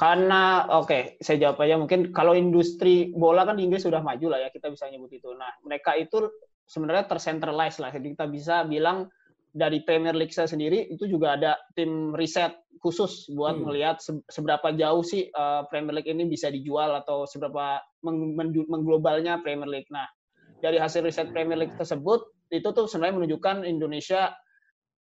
karena 0.00 0.68
oke 0.72 0.88
okay, 0.88 1.02
saya 1.20 1.48
jawab 1.48 1.60
aja 1.64 1.76
mungkin 1.76 2.12
kalau 2.12 2.32
industri 2.32 3.12
bola 3.12 3.44
kan 3.44 3.60
di 3.60 3.68
Inggris 3.68 3.84
sudah 3.84 4.00
maju 4.00 4.32
lah 4.32 4.40
ya 4.44 4.48
kita 4.48 4.72
bisa 4.72 4.88
nyebut 4.88 5.12
itu 5.12 5.32
nah 5.36 5.52
mereka 5.64 5.96
itu 5.96 6.28
sebenarnya 6.64 7.04
tercentralize 7.08 7.80
lah 7.80 7.92
jadi 7.92 8.16
kita 8.16 8.26
bisa 8.28 8.64
bilang 8.64 9.08
dari 9.50 9.82
Premier 9.82 10.14
League 10.14 10.34
saya 10.34 10.46
sendiri 10.46 10.86
itu 10.90 11.10
juga 11.10 11.34
ada 11.34 11.58
tim 11.74 12.14
riset 12.14 12.54
khusus 12.80 13.28
buat 13.34 13.60
hmm. 13.60 13.64
melihat 13.66 13.96
seberapa 14.30 14.72
jauh 14.72 15.04
sih 15.04 15.28
uh, 15.34 15.68
Premier 15.68 16.00
League 16.00 16.08
ini 16.08 16.24
bisa 16.24 16.48
dijual 16.48 16.96
atau 16.96 17.28
seberapa 17.28 17.82
meng 18.06 18.38
mengglobalnya 18.70 19.42
Premier 19.44 19.68
League. 19.68 19.90
Nah, 19.92 20.08
dari 20.64 20.80
hasil 20.80 21.04
riset 21.04 21.28
Premier 21.34 21.60
League 21.60 21.76
tersebut 21.76 22.24
itu 22.50 22.68
tuh 22.72 22.88
sebenarnya 22.88 23.20
menunjukkan 23.20 23.68
Indonesia 23.68 24.32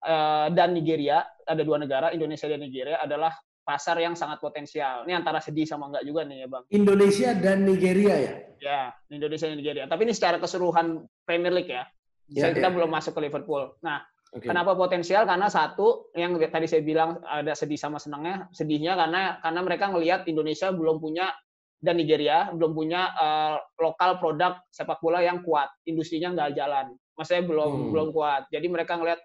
uh, 0.03 0.47
dan 0.51 0.73
Nigeria, 0.73 1.21
ada 1.45 1.61
dua 1.61 1.77
negara, 1.77 2.09
Indonesia 2.09 2.49
dan 2.49 2.65
Nigeria 2.65 2.97
adalah 2.97 3.35
pasar 3.67 3.99
yang 3.99 4.15
sangat 4.15 4.39
potensial. 4.39 5.03
Ini 5.03 5.19
antara 5.19 5.43
sedih 5.43 5.67
sama 5.67 5.91
enggak 5.91 6.07
juga 6.07 6.23
nih 6.23 6.37
ya 6.43 6.47
Bang. 6.47 6.63
Indonesia 6.71 7.29
dan 7.35 7.67
Nigeria 7.67 8.15
ya? 8.15 8.33
Ya, 8.63 8.81
Indonesia 9.11 9.51
dan 9.51 9.59
Nigeria. 9.59 9.85
Tapi 9.91 10.01
ini 10.07 10.13
secara 10.15 10.39
keseluruhan 10.39 11.03
Premier 11.27 11.51
League 11.51 11.69
ya. 11.69 11.83
ya 12.31 12.55
kita 12.55 12.71
ya. 12.71 12.73
belum 12.73 12.87
masuk 12.87 13.19
ke 13.19 13.27
Liverpool. 13.27 13.75
Nah, 13.83 14.07
okay. 14.39 14.47
kenapa 14.49 14.77
potensial? 14.77 15.25
Karena 15.25 15.49
satu, 15.49 16.13
yang 16.13 16.37
tadi 16.37 16.65
saya 16.69 16.81
bilang 16.85 17.21
ada 17.25 17.53
sedih 17.57 17.77
sama 17.77 17.97
senangnya. 17.97 18.47
Sedihnya 18.53 18.93
karena 18.95 19.41
karena 19.41 19.61
mereka 19.65 19.85
ngelihat 19.91 20.29
Indonesia 20.29 20.69
belum 20.71 21.01
punya 21.01 21.33
dan 21.77 22.01
Nigeria 22.01 22.49
belum 22.49 22.73
punya 22.73 23.13
uh, 23.13 23.55
lokal 23.77 24.17
produk 24.17 24.57
sepak 24.73 24.97
bola 25.01 25.21
yang 25.21 25.45
kuat. 25.45 25.69
Industrinya 25.85 26.33
nggak 26.33 26.57
jalan. 26.57 26.93
Maksudnya 27.17 27.43
belum 27.45 27.71
hmm. 27.71 27.89
belum 27.93 28.07
kuat. 28.13 28.49
Jadi 28.49 28.67
mereka 28.69 28.97
ngelihat 28.97 29.21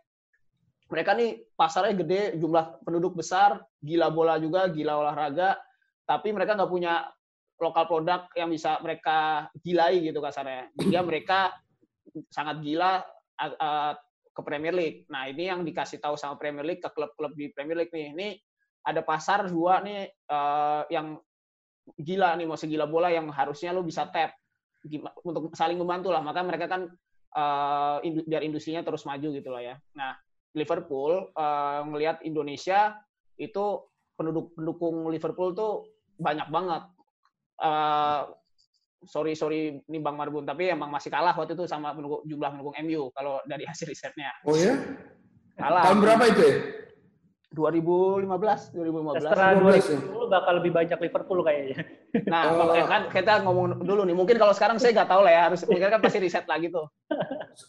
mereka 0.92 1.16
nih 1.16 1.40
pasarnya 1.56 1.96
gede, 1.96 2.22
jumlah 2.36 2.84
penduduk 2.84 3.16
besar, 3.16 3.64
gila 3.80 4.12
bola 4.12 4.36
juga, 4.36 4.68
gila 4.68 5.00
olahraga, 5.00 5.56
tapi 6.04 6.36
mereka 6.36 6.52
nggak 6.52 6.68
punya 6.68 7.08
lokal 7.56 7.88
produk 7.88 8.28
yang 8.36 8.52
bisa 8.52 8.76
mereka 8.84 9.48
gilai 9.64 10.04
gitu 10.04 10.20
kasarnya. 10.20 10.68
Dia 10.76 11.00
mereka 11.00 11.56
sangat 12.28 12.60
gila 12.60 13.00
uh, 13.40 13.92
ke 14.32 14.40
Premier 14.40 14.72
League. 14.72 14.98
Nah 15.12 15.28
ini 15.28 15.52
yang 15.52 15.60
dikasih 15.62 16.00
tahu 16.00 16.16
sama 16.16 16.40
Premier 16.40 16.64
League 16.64 16.80
ke 16.80 16.88
klub-klub 16.88 17.36
di 17.36 17.52
Premier 17.52 17.84
League 17.84 17.92
nih. 17.92 18.16
Ini 18.16 18.28
ada 18.88 19.04
pasar 19.04 19.46
dua 19.46 19.84
nih 19.84 20.08
uh, 20.32 20.88
yang 20.88 21.20
gila 22.00 22.34
nih, 22.40 22.46
mau 22.48 22.56
segila 22.56 22.88
bola 22.88 23.12
yang 23.12 23.28
harusnya 23.30 23.70
lo 23.76 23.84
bisa 23.84 24.08
tap 24.08 24.34
untuk 25.22 25.52
saling 25.54 25.76
membantu 25.76 26.10
lah. 26.10 26.24
Maka 26.24 26.40
mereka 26.42 26.66
kan 26.66 26.88
uh, 27.36 28.00
biar 28.02 28.42
industrinya 28.42 28.80
terus 28.82 29.04
maju 29.04 29.28
gitu 29.30 29.52
lah 29.52 29.62
ya. 29.62 29.76
Nah 29.94 30.16
Liverpool 30.56 31.32
uh, 31.36 31.84
Indonesia 32.24 32.96
itu 33.36 33.64
penduduk 34.16 34.52
pendukung 34.56 35.08
Liverpool 35.08 35.52
tuh 35.52 35.88
banyak 36.20 36.48
banget. 36.48 36.82
Uh, 37.62 38.32
sorry 39.06 39.34
sorry 39.34 39.82
ini 39.82 39.98
Bang 39.98 40.14
Marbun 40.18 40.46
tapi 40.46 40.70
emang 40.70 40.90
masih 40.90 41.10
kalah 41.10 41.34
waktu 41.34 41.54
itu 41.58 41.66
sama 41.66 41.94
pendukung, 41.94 42.22
jumlah 42.26 42.48
pendukung 42.54 42.74
MU 42.86 43.10
kalau 43.14 43.42
dari 43.46 43.66
hasil 43.66 43.86
risetnya. 43.86 44.30
Oh 44.46 44.54
ya? 44.54 44.78
Kalah. 45.58 45.82
Tahun 45.86 45.98
berapa 46.00 46.24
itu 46.30 46.42
ya? 46.42 46.56
2015, 47.52 48.72
2015. 48.72 49.28
Setelah 49.28 49.50
2010 49.60 50.32
bakal 50.32 50.52
lebih 50.64 50.72
banyak 50.72 50.98
Liverpool 50.98 51.40
kayaknya. 51.44 51.84
Nah, 52.24 52.42
oh. 52.56 52.88
kan 52.88 53.12
kita 53.12 53.44
ngomong 53.44 53.84
dulu 53.84 54.08
nih. 54.08 54.16
Mungkin 54.16 54.36
kalau 54.40 54.56
sekarang 54.56 54.80
saya 54.80 54.96
nggak 54.96 55.10
tahu 55.12 55.20
lah 55.20 55.32
ya. 55.32 55.40
Harus 55.52 55.60
mungkin 55.68 55.92
kan 55.92 56.00
pasti 56.00 56.18
riset 56.24 56.48
lagi 56.48 56.72
tuh. 56.72 56.88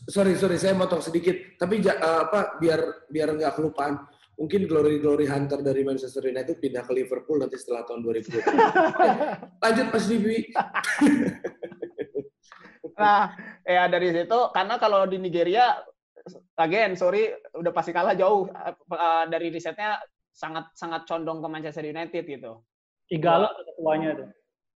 Sorry, 0.08 0.40
sorry, 0.40 0.56
saya 0.56 0.72
motong 0.72 1.04
sedikit. 1.04 1.36
Tapi 1.60 1.84
uh, 1.84 2.24
apa 2.32 2.56
biar 2.64 2.80
biar 3.12 3.36
nggak 3.36 3.60
kelupaan. 3.60 4.00
Mungkin 4.34 4.66
glory 4.66 4.98
glory 4.98 5.30
hunter 5.30 5.62
dari 5.62 5.86
Manchester 5.86 6.26
United 6.26 6.58
pindah 6.58 6.82
ke 6.82 6.94
Liverpool 6.94 7.38
nanti 7.38 7.54
setelah 7.62 7.86
tahun 7.86 8.02
2020. 8.02 8.42
Lanjut 9.64 9.88
Mas 9.94 10.06
Bibi. 10.10 10.38
nah, 12.98 13.30
ya 13.62 13.86
dari 13.86 14.10
situ 14.10 14.40
karena 14.50 14.76
kalau 14.82 15.06
di 15.06 15.22
Nigeria 15.22 15.78
again 16.58 16.98
sorry 16.98 17.30
udah 17.54 17.70
pasti 17.70 17.94
kalah 17.94 18.18
jauh 18.18 18.50
uh, 18.50 19.26
dari 19.30 19.54
risetnya 19.54 20.02
sangat 20.34 20.74
sangat 20.74 21.06
condong 21.06 21.40
ke 21.46 21.48
Manchester 21.48 21.86
United 21.86 22.26
gitu. 22.26 22.66
Igalo 23.14 23.54
ketuanya 23.54 24.10
tuh. 24.18 24.30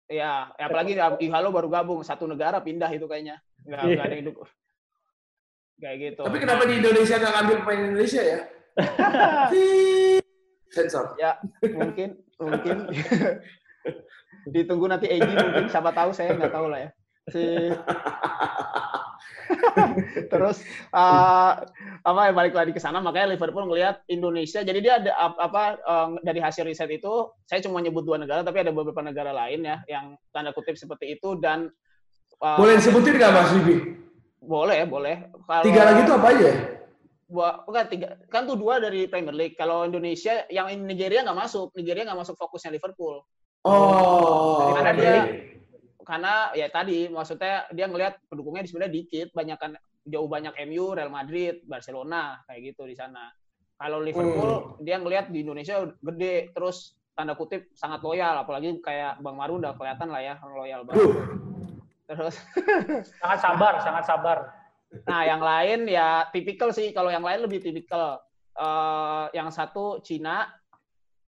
Iya, 0.08 0.54
ya, 0.56 0.64
apalagi 0.70 0.96
Igalo 0.96 1.52
baru 1.52 1.68
gabung 1.68 2.00
satu 2.06 2.24
negara 2.30 2.62
pindah 2.62 2.88
itu 2.94 3.04
kayaknya. 3.10 3.42
Enggak 3.66 3.82
yeah. 3.90 4.06
ada 4.06 4.14
yang 4.14 4.26
dukung. 4.30 4.48
Kayak 5.78 5.96
gitu. 5.98 6.22
Tapi 6.26 6.38
kenapa 6.38 6.62
di 6.66 6.74
Indonesia 6.78 7.14
nggak 7.18 7.32
ngambil 7.34 7.56
pemain 7.62 7.82
Indonesia 7.90 8.22
ya? 8.22 8.40
Sensor. 10.72 11.16
Ya, 11.18 11.40
mungkin 11.64 12.20
mungkin 12.38 12.76
ditunggu 14.54 14.86
nanti 14.88 15.10
Egi 15.10 15.34
mungkin 15.34 15.66
siapa 15.68 15.90
tahu 15.92 16.14
saya 16.14 16.36
nggak 16.36 16.54
tahu 16.54 16.66
lah 16.70 16.80
ya. 16.86 16.90
Si 17.28 17.44
Terus 20.28 20.60
uh, 20.92 21.52
apa 22.04 22.20
ya 22.28 22.32
balik 22.36 22.54
lagi 22.54 22.72
ke 22.76 22.80
sana 22.80 23.00
makanya 23.00 23.34
Liverpool 23.34 23.66
ngelihat 23.66 24.04
Indonesia. 24.06 24.60
Jadi 24.60 24.78
dia 24.84 25.00
ada 25.00 25.12
apa 25.40 25.80
uh, 25.82 26.08
dari 26.20 26.38
hasil 26.38 26.68
riset 26.68 26.88
itu 26.92 27.32
saya 27.48 27.64
cuma 27.64 27.80
nyebut 27.80 28.04
dua 28.04 28.20
negara 28.20 28.44
tapi 28.44 28.60
ada 28.60 28.70
beberapa 28.70 29.00
negara 29.00 29.32
lain 29.32 29.64
ya 29.64 29.80
yang 29.88 30.14
tanda 30.30 30.52
kutip 30.52 30.76
seperti 30.76 31.16
itu 31.18 31.40
dan 31.40 31.72
uh, 32.44 32.58
boleh 32.60 32.78
sebutin 32.78 33.16
nggak 33.16 33.32
Mas 33.32 33.50
Bibi? 33.56 33.76
Boleh, 34.48 34.88
boleh. 34.88 35.28
Kalau, 35.44 35.64
tiga 35.66 35.82
lagi 35.84 36.00
itu 36.06 36.12
apa 36.14 36.28
aja? 36.32 36.77
Bukan 37.28 37.84
tiga 37.92 38.16
kan 38.32 38.48
tuh 38.48 38.56
dua 38.56 38.80
dari 38.80 39.04
Premier 39.06 39.36
League. 39.36 39.56
Kalau 39.56 39.84
Indonesia 39.84 40.48
yang 40.48 40.72
Nigeria 40.84 41.22
nggak 41.22 41.38
masuk, 41.38 41.76
Nigeria 41.76 42.08
nggak 42.08 42.20
masuk 42.24 42.34
fokusnya 42.40 42.72
Liverpool. 42.72 43.20
Oh. 43.68 44.72
Karena 44.74 44.92
dia 44.96 45.14
karena 46.08 46.34
ya 46.56 46.72
tadi 46.72 47.12
maksudnya 47.12 47.68
dia 47.68 47.84
ngelihat 47.84 48.16
pendukungnya 48.32 48.64
di 48.64 48.68
sebenarnya 48.72 48.94
dikit, 48.96 49.28
banyak 49.36 49.58
kan 49.60 49.72
jauh 50.08 50.24
banyak 50.24 50.56
MU, 50.64 50.96
Real 50.96 51.12
Madrid, 51.12 51.60
Barcelona 51.68 52.40
kayak 52.48 52.72
gitu 52.72 52.88
di 52.88 52.96
sana. 52.96 53.28
Kalau 53.76 54.00
Liverpool 54.00 54.80
hmm. 54.80 54.88
dia 54.88 54.96
ngelihat 54.96 55.28
di 55.28 55.44
Indonesia 55.44 55.84
gede, 55.84 56.50
terus 56.56 56.96
tanda 57.12 57.36
kutip 57.36 57.68
sangat 57.76 58.00
loyal, 58.00 58.40
apalagi 58.40 58.80
kayak 58.80 59.20
Bang 59.20 59.36
Maru 59.36 59.60
udah 59.60 59.76
kelihatan 59.76 60.08
lah 60.08 60.22
ya 60.24 60.34
loyal 60.48 60.82
banget. 60.88 61.12
Terus 62.08 62.34
sangat 63.20 63.38
sabar, 63.44 63.72
sangat 63.84 64.04
sabar. 64.08 64.38
Nah, 64.88 65.22
yang 65.24 65.42
lain 65.44 65.84
ya 65.84 66.28
tipikal 66.32 66.72
sih. 66.72 66.96
Kalau 66.96 67.12
yang 67.12 67.24
lain 67.24 67.44
lebih 67.44 67.60
tipikal. 67.60 68.20
Uh, 68.58 69.30
yang 69.38 69.54
satu 69.54 70.02
Cina, 70.02 70.50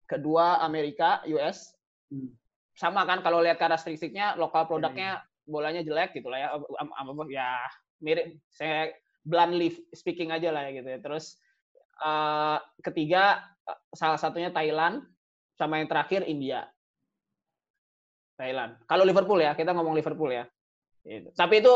kedua 0.08 0.64
Amerika, 0.64 1.20
US, 1.28 1.76
hmm 2.08 2.40
sama 2.80 3.04
kan 3.04 3.20
kalau 3.20 3.44
lihat 3.44 3.60
karakteristiknya 3.60 4.40
lokal 4.40 4.64
produknya 4.64 5.20
hmm. 5.20 5.52
bolanya 5.52 5.84
jelek 5.84 6.16
gitu 6.16 6.32
lah 6.32 6.40
ya 6.40 6.48
ya 7.28 7.50
mirip 8.00 8.40
saya 8.48 8.96
bluntly 9.28 9.76
speaking 9.92 10.32
aja 10.32 10.56
lah 10.56 10.72
ya 10.72 10.80
gitu 10.80 10.88
ya 10.88 11.00
terus 11.04 11.36
uh, 12.00 12.56
ketiga 12.80 13.44
salah 13.92 14.16
satunya 14.16 14.48
Thailand 14.56 15.04
sama 15.60 15.84
yang 15.84 15.92
terakhir 15.92 16.24
India 16.24 16.72
Thailand 18.40 18.80
kalau 18.88 19.04
Liverpool 19.04 19.44
ya 19.44 19.52
kita 19.60 19.76
ngomong 19.76 19.92
Liverpool 19.92 20.32
ya 20.32 20.48
gitu. 21.04 21.36
tapi 21.36 21.60
itu 21.60 21.74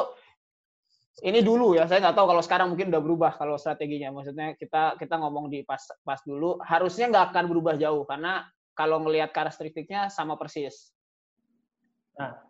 ini 1.22 1.46
dulu 1.46 1.78
ya 1.78 1.86
saya 1.86 2.02
nggak 2.02 2.18
tahu 2.18 2.26
kalau 2.26 2.42
sekarang 2.42 2.68
mungkin 2.74 2.90
udah 2.90 3.04
berubah 3.06 3.32
kalau 3.38 3.54
strateginya 3.62 4.10
maksudnya 4.10 4.58
kita 4.58 4.98
kita 4.98 5.22
ngomong 5.22 5.46
di 5.54 5.62
pas 5.62 5.86
pas 6.02 6.18
dulu 6.26 6.58
harusnya 6.66 7.14
nggak 7.14 7.26
akan 7.30 7.46
berubah 7.54 7.78
jauh 7.78 8.02
karena 8.10 8.50
kalau 8.74 8.98
ngelihat 9.06 9.30
karakteristiknya 9.30 10.10
sama 10.10 10.34
persis. 10.34 10.90
Nah, 12.18 12.42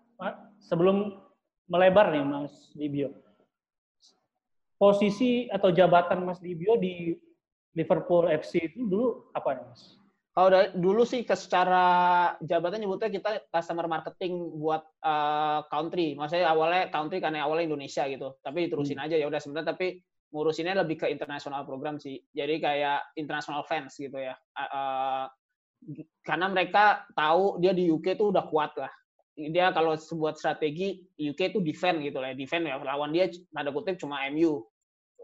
sebelum 0.64 1.20
melebar 1.68 2.16
nih 2.16 2.24
Mas 2.24 2.72
Dibio, 2.76 3.12
posisi 4.80 5.48
atau 5.52 5.72
jabatan 5.72 6.24
Mas 6.24 6.40
Dibio 6.40 6.80
di 6.80 7.16
Liverpool 7.76 8.32
FC 8.32 8.72
itu 8.72 8.88
dulu 8.88 9.08
apa 9.36 9.60
nih 9.60 9.66
Mas? 9.68 10.03
Kalau 10.34 10.66
dulu 10.74 11.06
sih 11.06 11.22
ke 11.22 11.38
secara 11.38 11.86
jabatan 12.42 12.82
nyebutnya 12.82 13.14
kita 13.14 13.46
customer 13.54 13.86
marketing 13.86 14.58
buat 14.58 14.82
uh, 15.06 15.62
country. 15.70 16.18
Maksudnya 16.18 16.50
awalnya 16.50 16.90
country 16.90 17.22
karena 17.22 17.46
awalnya 17.46 17.70
Indonesia 17.70 18.10
gitu. 18.10 18.42
Tapi 18.42 18.66
diterusin 18.66 18.98
hmm. 18.98 19.06
aja 19.06 19.16
ya 19.22 19.30
udah 19.30 19.38
sebenarnya 19.38 19.78
tapi 19.78 20.02
ngurusinnya 20.34 20.82
lebih 20.82 21.06
ke 21.06 21.08
internasional 21.14 21.62
program 21.70 22.02
sih. 22.02 22.18
Jadi 22.34 22.58
kayak 22.58 23.14
international 23.14 23.62
fans 23.70 23.94
gitu 23.94 24.18
ya. 24.18 24.34
Uh, 24.58 25.30
karena 26.26 26.50
mereka 26.50 27.06
tahu 27.14 27.62
dia 27.62 27.78
di 27.78 27.94
UK 27.94 28.18
tuh 28.18 28.34
udah 28.34 28.50
kuat 28.50 28.74
lah. 28.74 28.90
Dia 29.38 29.70
kalau 29.70 29.94
sebuah 29.94 30.34
strategi 30.34 30.98
UK 31.18 31.54
itu 31.54 31.60
defend 31.62 32.02
gitu 32.02 32.18
lah, 32.18 32.34
defend 32.34 32.70
ya 32.70 32.82
lawan 32.82 33.14
dia 33.14 33.30
tanda 33.54 33.70
kutip 33.70 34.02
cuma 34.02 34.26
MU 34.34 34.62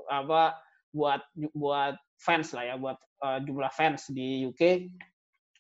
apa 0.10 0.58
buat 0.90 1.22
buat 1.54 1.94
fans 2.20 2.52
lah 2.54 2.64
ya, 2.68 2.76
buat 2.76 3.00
uh, 3.24 3.40
jumlah 3.44 3.72
fans 3.72 4.12
di 4.12 4.46
UK 4.48 4.88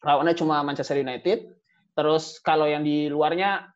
lawannya 0.03 0.35
cuma 0.35 0.63
Manchester 0.63 0.99
United. 0.99 1.55
Terus 1.95 2.39
kalau 2.39 2.67
yang 2.67 2.87
di 2.87 3.11
luarnya 3.11 3.67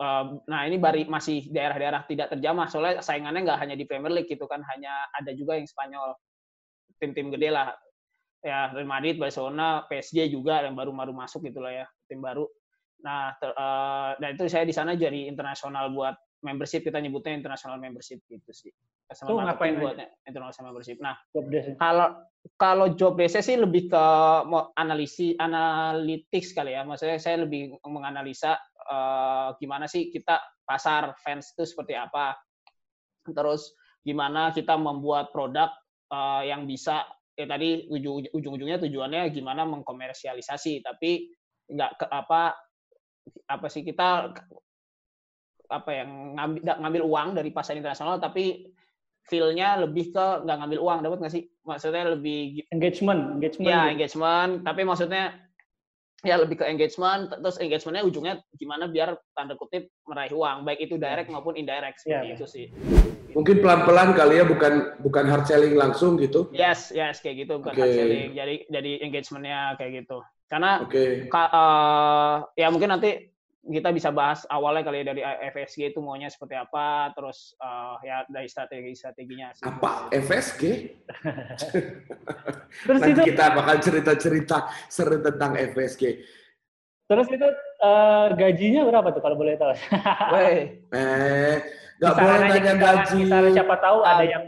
uh, 0.00 0.40
nah 0.48 0.64
ini 0.64 0.80
bari 0.80 1.04
masih 1.04 1.52
daerah-daerah 1.52 2.08
tidak 2.08 2.32
terjamah 2.32 2.70
soalnya 2.72 3.04
saingannya 3.04 3.44
nggak 3.44 3.60
hanya 3.60 3.76
di 3.76 3.84
Premier 3.84 4.12
League 4.12 4.30
gitu 4.30 4.48
kan, 4.48 4.64
hanya 4.64 4.92
ada 5.12 5.34
juga 5.36 5.60
yang 5.60 5.68
Spanyol 5.68 6.16
tim-tim 6.98 7.28
gede 7.28 7.52
lah 7.52 7.72
ya 8.42 8.70
Real 8.72 8.88
Madrid, 8.88 9.18
Barcelona, 9.18 9.84
PSG 9.90 10.30
juga 10.30 10.62
yang 10.62 10.78
baru-baru 10.78 11.12
masuk 11.12 11.44
gitulah 11.50 11.84
ya 11.84 11.86
tim 12.06 12.22
baru. 12.22 12.46
Nah, 12.98 13.30
ter, 13.38 13.54
uh, 13.54 14.18
dan 14.18 14.34
itu 14.34 14.50
saya 14.50 14.66
di 14.66 14.74
sana 14.74 14.98
jadi 14.98 15.30
internasional 15.30 15.94
buat 15.94 16.18
membership 16.44 16.86
kita 16.86 17.02
nyebutnya 17.02 17.34
international 17.34 17.82
membership 17.82 18.22
gitu 18.30 18.50
sih. 18.54 18.72
Itu 19.08 19.34
ngapain 19.34 19.80
buat 19.80 19.98
international 20.28 20.70
membership. 20.70 21.00
Nah, 21.02 21.18
kalau 21.80 22.22
kalau 22.54 22.86
job 22.94 23.18
desk 23.18 23.42
sih 23.42 23.58
lebih 23.58 23.90
ke 23.90 24.04
analisi 24.78 25.34
analytics 25.38 26.54
kali 26.54 26.78
ya. 26.78 26.86
Maksudnya 26.86 27.18
saya 27.18 27.42
lebih 27.42 27.74
menganalisa 27.82 28.56
uh, 28.86 29.56
gimana 29.58 29.90
sih 29.90 30.12
kita 30.12 30.38
pasar 30.62 31.16
fans 31.18 31.50
itu 31.56 31.64
seperti 31.66 31.98
apa. 31.98 32.38
Terus 33.26 33.74
gimana 34.06 34.54
kita 34.54 34.78
membuat 34.78 35.34
produk 35.34 35.72
uh, 36.12 36.44
yang 36.44 36.64
bisa 36.64 37.04
ya 37.38 37.46
tadi 37.46 37.86
ujung 37.86 38.26
ujung-ujungnya 38.34 38.82
tujuannya 38.82 39.30
gimana 39.30 39.62
mengkomersialisasi 39.62 40.82
tapi 40.82 41.30
nggak 41.70 42.02
ke 42.02 42.06
apa 42.10 42.56
apa 43.46 43.66
sih 43.70 43.86
kita 43.86 44.34
apa 45.68 45.90
yang 45.92 46.10
ngambil 46.36 46.62
ngambil 46.80 47.02
uang 47.04 47.28
dari 47.36 47.50
pasar 47.52 47.76
internasional 47.76 48.16
tapi 48.16 48.72
feel-nya 49.28 49.76
lebih 49.84 50.08
ke 50.10 50.26
nggak 50.48 50.56
ngambil 50.64 50.80
uang 50.80 50.98
dapat 51.04 51.18
nggak 51.20 51.34
sih 51.36 51.44
maksudnya 51.62 52.16
lebih 52.16 52.64
engagement 52.72 53.36
engagement 53.36 53.68
ya 53.68 53.80
gitu. 53.84 53.92
engagement 54.00 54.50
tapi 54.64 54.80
maksudnya 54.88 55.24
ya 56.24 56.34
lebih 56.40 56.58
ke 56.58 56.64
engagement 56.66 57.30
terus 57.30 57.60
engagementnya 57.60 58.02
ujungnya 58.02 58.34
gimana 58.56 58.88
biar 58.88 59.14
tanda 59.36 59.54
kutip 59.54 59.92
meraih 60.08 60.32
uang 60.32 60.64
baik 60.64 60.80
itu 60.82 60.96
direct 60.96 61.28
maupun 61.28 61.54
indirect 61.54 62.00
seperti 62.02 62.26
Ya. 62.26 62.34
itu 62.34 62.46
sih 62.48 62.66
Mungkin 63.36 63.60
pelan-pelan 63.60 64.16
kali 64.16 64.40
ya, 64.40 64.44
bukan 64.48 64.98
bukan 65.04 65.28
hard 65.28 65.44
selling 65.46 65.76
langsung 65.76 66.16
gitu. 66.18 66.48
yes 66.50 66.90
yes 66.90 67.20
kayak 67.20 67.44
gitu 67.46 67.60
bukan 67.60 67.76
Oke. 67.76 67.80
hard 67.84 67.92
selling 67.94 68.30
jadi 68.32 68.54
jadi 68.66 68.92
engagementnya 69.04 69.76
kayak 69.76 69.92
gitu 70.02 70.18
karena 70.48 70.82
Oke. 70.82 71.28
Ka- 71.28 71.52
eh, 71.52 72.34
ya 72.56 72.72
mungkin 72.72 72.88
nanti 72.88 73.28
kita 73.60 73.90
bisa 73.90 74.08
bahas 74.08 74.46
awalnya 74.46 74.80
kali 74.82 75.02
ya 75.02 75.06
dari 75.06 75.22
FSG 75.50 75.90
itu 75.90 75.98
maunya 75.98 76.26
seperti 76.26 76.54
apa, 76.54 77.10
terus 77.12 77.52
eh, 77.54 77.94
ya 78.02 78.16
dari 78.26 78.46
strategi-strateginya. 78.46 79.52
sih. 79.52 79.64
Apa? 79.64 80.08
FSG? 80.10 80.62
terus 82.86 83.00
Nanti 83.00 83.12
itu 83.12 83.22
kita 83.26 83.44
bakal 83.52 83.76
cerita-cerita 83.78 84.56
seru 84.86 85.18
tentang 85.18 85.54
FSG. 85.54 86.02
terus 87.08 87.24
itu 87.26 87.48
eh, 87.80 88.26
gajinya 88.30 88.84
berapa 88.84 89.08
tuh 89.10 89.22
kalau 89.22 89.32
boleh 89.34 89.56
tahu 89.56 89.72
Weh, 90.30 90.84
Eh, 90.92 91.56
nggak 91.96 92.12
Kisaran 92.12 92.36
boleh 92.38 92.48
nanya 92.52 92.74
gaji. 92.76 93.20
kisaran 93.24 93.50
siapa 93.50 93.74
tahu 93.78 93.98
ada 94.02 94.24
yang 94.24 94.44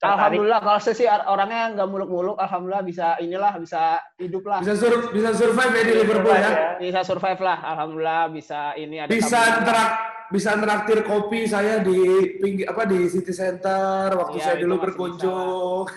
tertarik. 0.00 0.16
Alhamdulillah 0.16 0.60
kalau 0.64 0.80
saya 0.80 0.96
sih 0.96 1.04
orangnya 1.04 1.76
nggak 1.76 1.88
muluk-muluk, 1.92 2.40
alhamdulillah 2.40 2.80
bisa 2.88 3.20
inilah 3.20 3.52
bisa 3.60 4.00
hidup 4.16 4.48
lah, 4.48 4.64
Bisa 4.64 4.72
sur 4.80 5.12
bisa 5.12 5.36
survive 5.36 5.72
ya 5.76 5.82
di 5.84 5.94
Liverpool 6.00 6.32
ya. 6.32 6.80
bisa 6.80 7.00
survive 7.04 7.40
lah, 7.44 7.60
alhamdulillah 7.76 8.32
bisa 8.32 8.72
ini 8.80 9.04
ada. 9.04 9.12
Bisa 9.12 9.60
terak 9.60 9.90
bisa 10.32 10.56
neraktir 10.56 11.04
kopi 11.04 11.44
saya 11.44 11.84
di 11.84 12.00
pinggir 12.40 12.72
apa 12.72 12.88
di 12.88 13.04
City 13.12 13.36
Center. 13.36 14.16
Waktu 14.16 14.40
Iya, 14.40 14.44
saya 14.48 14.56
dulu 14.64 14.74
berkunjung. 14.88 15.84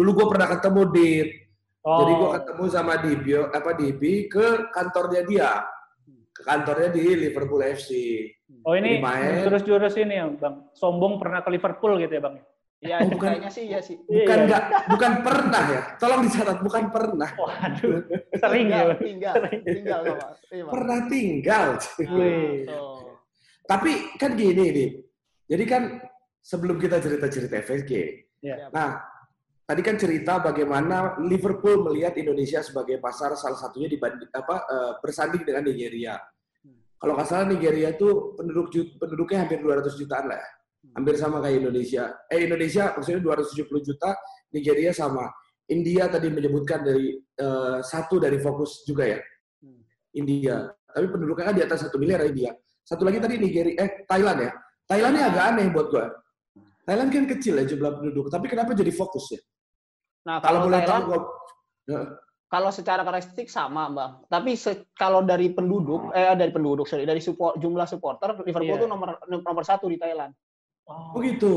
dulu 0.00 0.16
gue 0.16 0.26
pernah 0.32 0.48
ketemu 0.48 0.82
di 0.96 1.10
oh, 1.84 1.98
jadi 2.00 2.12
gue 2.16 2.28
ketemu 2.40 2.64
sama 2.72 2.94
Dibio 3.04 3.52
apa 3.52 3.76
Dibi 3.76 4.32
ke 4.32 4.72
kantornya 4.72 5.22
dia 5.28 5.50
kantornya 6.42 6.88
di 6.88 7.02
Liverpool 7.14 7.60
FC. 7.62 7.90
oh 8.62 8.74
ini 8.74 8.98
Jadi 8.98 9.02
main. 9.02 9.42
jurus-jurus 9.46 9.94
ini 9.96 10.14
ya 10.14 10.26
bang 10.28 10.68
sombong 10.72 11.16
pernah 11.16 11.40
ke 11.40 11.50
Liverpool 11.50 11.98
gitu 11.98 12.12
ya 12.12 12.22
bang 12.22 12.36
Iya, 12.80 12.96
Oh, 12.96 13.12
bukan. 13.12 13.28
kayaknya 13.36 13.52
sih 13.52 13.64
ya 13.68 13.76
sih. 13.78 14.00
Bukan 14.00 14.24
Iya. 14.24 14.44
enggak, 14.48 14.62
bukan 14.88 15.12
pernah 15.20 15.62
ya. 15.68 15.80
Tolong 16.00 16.24
dicatat, 16.24 16.64
bukan 16.64 16.84
pernah. 16.88 17.28
waduh 17.36 18.00
sering 18.40 18.72
tinggal, 18.72 18.86
ya 18.88 18.96
tinggal, 18.96 19.34
tinggal 19.60 20.00
sama. 20.00 20.28
Iya, 20.48 20.62
Bang. 20.64 20.72
Pernah 20.72 20.98
tinggal. 21.04 21.66
Tuh. 21.76 23.20
Tapi 23.68 23.90
kan 24.16 24.30
gini 24.32 24.64
nih. 24.72 24.88
Jadi 25.44 25.64
kan 25.68 25.82
sebelum 26.40 26.80
kita 26.80 26.96
cerita-cerita 26.98 27.60
FSG, 27.60 27.92
Iya. 28.40 28.72
nah 28.72 28.96
tadi 29.70 29.86
kan 29.86 29.94
cerita 29.94 30.42
bagaimana 30.42 31.14
Liverpool 31.22 31.86
melihat 31.86 32.18
Indonesia 32.18 32.58
sebagai 32.58 32.98
pasar 32.98 33.38
salah 33.38 33.54
satunya 33.54 33.86
dibanding 33.86 34.26
apa 34.34 34.66
eh, 34.66 34.92
bersanding 34.98 35.46
dengan 35.46 35.70
Nigeria. 35.70 36.18
Kalau 36.98 37.14
nggak 37.14 37.28
salah 37.30 37.46
Nigeria 37.46 37.94
itu 37.94 38.34
penduduk 38.34 38.74
penduduknya 38.98 39.46
hampir 39.46 39.62
200 39.62 39.94
jutaan 39.94 40.26
lah, 40.26 40.42
ya. 40.42 40.50
hampir 40.98 41.14
sama 41.14 41.38
kayak 41.38 41.62
Indonesia. 41.62 42.18
Eh 42.26 42.50
Indonesia 42.50 42.98
maksudnya 42.98 43.22
270 43.22 43.86
juta, 43.86 44.10
Nigeria 44.50 44.90
sama. 44.90 45.30
India 45.70 46.10
tadi 46.10 46.34
menyebutkan 46.34 46.82
dari 46.82 47.14
eh, 47.14 47.78
satu 47.78 48.18
dari 48.18 48.42
fokus 48.42 48.82
juga 48.82 49.06
ya, 49.06 49.22
India. 50.18 50.66
Tapi 50.66 51.06
penduduknya 51.06 51.46
kan 51.46 51.54
di 51.54 51.62
atas 51.62 51.86
satu 51.86 51.94
miliar 51.94 52.26
India. 52.26 52.50
Satu 52.82 53.06
lagi 53.06 53.22
tadi 53.22 53.38
Nigeria, 53.38 53.78
eh 53.78 54.02
Thailand 54.02 54.50
ya. 54.50 54.52
Thailandnya 54.90 55.30
agak 55.30 55.44
aneh 55.54 55.66
buat 55.70 55.86
gua. 55.94 56.10
Thailand 56.82 57.14
kan 57.14 57.24
kecil 57.38 57.54
ya 57.54 57.64
jumlah 57.70 58.02
penduduk, 58.02 58.26
tapi 58.34 58.50
kenapa 58.50 58.74
jadi 58.74 58.90
fokus 58.90 59.30
ya? 59.30 59.40
Nah, 60.20 60.36
Kalau 60.38 60.44
kalau 60.44 60.60
boleh 60.68 60.80
Thailand, 60.84 61.02
tahu, 61.02 61.08
gua, 61.08 61.20
Ya. 61.88 62.00
kalau 62.46 62.70
secara 62.70 63.00
karakteristik 63.02 63.48
sama, 63.48 63.88
Bang. 63.88 64.12
Tapi 64.28 64.52
se- 64.54 64.84
kalau 64.92 65.24
dari 65.24 65.48
penduduk, 65.50 66.12
eh 66.12 66.34
dari 66.34 66.52
penduduk, 66.52 66.84
sorry, 66.84 67.08
dari 67.08 67.18
support, 67.18 67.56
jumlah 67.56 67.86
supporter, 67.86 68.36
Liverpool 68.44 68.76
tuh 68.76 68.88
nomor 68.88 69.16
nomor 69.26 69.64
satu 69.64 69.86
di 69.86 69.96
Thailand. 69.96 70.34
Oh. 70.84 71.14
begitu. 71.14 71.52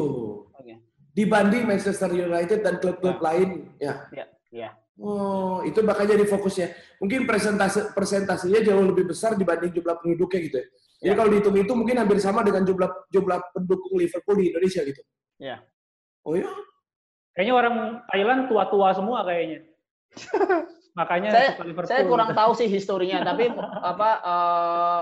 Oke. 0.54 0.78
Dibanding 1.14 1.66
Manchester 1.66 2.10
United 2.10 2.62
dan 2.62 2.78
klub-klub 2.78 3.18
lain, 3.18 3.74
ya. 3.82 4.06
Iya. 4.54 4.70
Oh, 5.02 5.66
itu 5.66 5.82
bakal 5.82 6.06
jadi 6.06 6.22
fokusnya. 6.22 6.70
Mungkin 7.02 7.26
presentasi 7.26 7.98
presentasinya 7.98 8.62
jauh 8.62 8.86
lebih 8.86 9.10
besar 9.10 9.34
dibanding 9.34 9.74
jumlah 9.74 9.98
penduduknya 9.98 10.40
gitu 10.46 10.58
ya. 10.62 10.68
Jadi 11.02 11.10
Ya. 11.10 11.18
kalau 11.18 11.30
dihitung 11.34 11.58
itu 11.58 11.74
mungkin 11.74 11.98
hampir 11.98 12.22
sama 12.22 12.46
dengan 12.46 12.62
jumlah 12.62 13.10
jumlah 13.10 13.38
pendukung 13.52 13.98
Liverpool 13.98 14.38
di 14.38 14.54
Indonesia 14.54 14.86
gitu. 14.86 15.02
Iya. 15.42 15.66
Oh 16.22 16.38
ya? 16.38 16.46
Kayaknya 17.34 17.54
orang 17.54 17.76
Thailand 18.10 18.42
tua-tua 18.48 18.94
semua 18.94 19.26
kayaknya 19.26 19.66
makanya 21.00 21.30
Saya- 21.34 21.52
suka 21.58 21.66
Liverpool 21.66 21.90
Saya 21.90 22.02
kurang 22.06 22.30
tahu 22.32 22.52
sih 22.54 22.70
historinya, 22.70 23.18
tapi 23.34 23.50
apa 23.82 24.10
eh, 24.22 25.02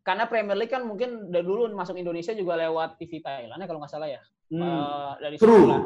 karena 0.00 0.24
Premier 0.24 0.56
League 0.56 0.70
kan 0.70 0.86
mungkin 0.86 1.28
dari 1.28 1.42
dulu 1.44 1.66
masuk 1.74 1.98
Indonesia 1.98 2.32
juga 2.32 2.54
lewat 2.56 2.96
TV 2.96 3.18
Thailand 3.20 3.58
ya 3.58 3.66
kalau 3.66 3.82
nggak 3.82 3.92
salah 3.92 4.08
ya. 4.08 4.22
Hmm. 4.48 4.62
Eh, 4.62 5.12
dari 5.20 5.36
True. 5.36 5.50
situ 5.50 5.66
lah. 5.66 5.82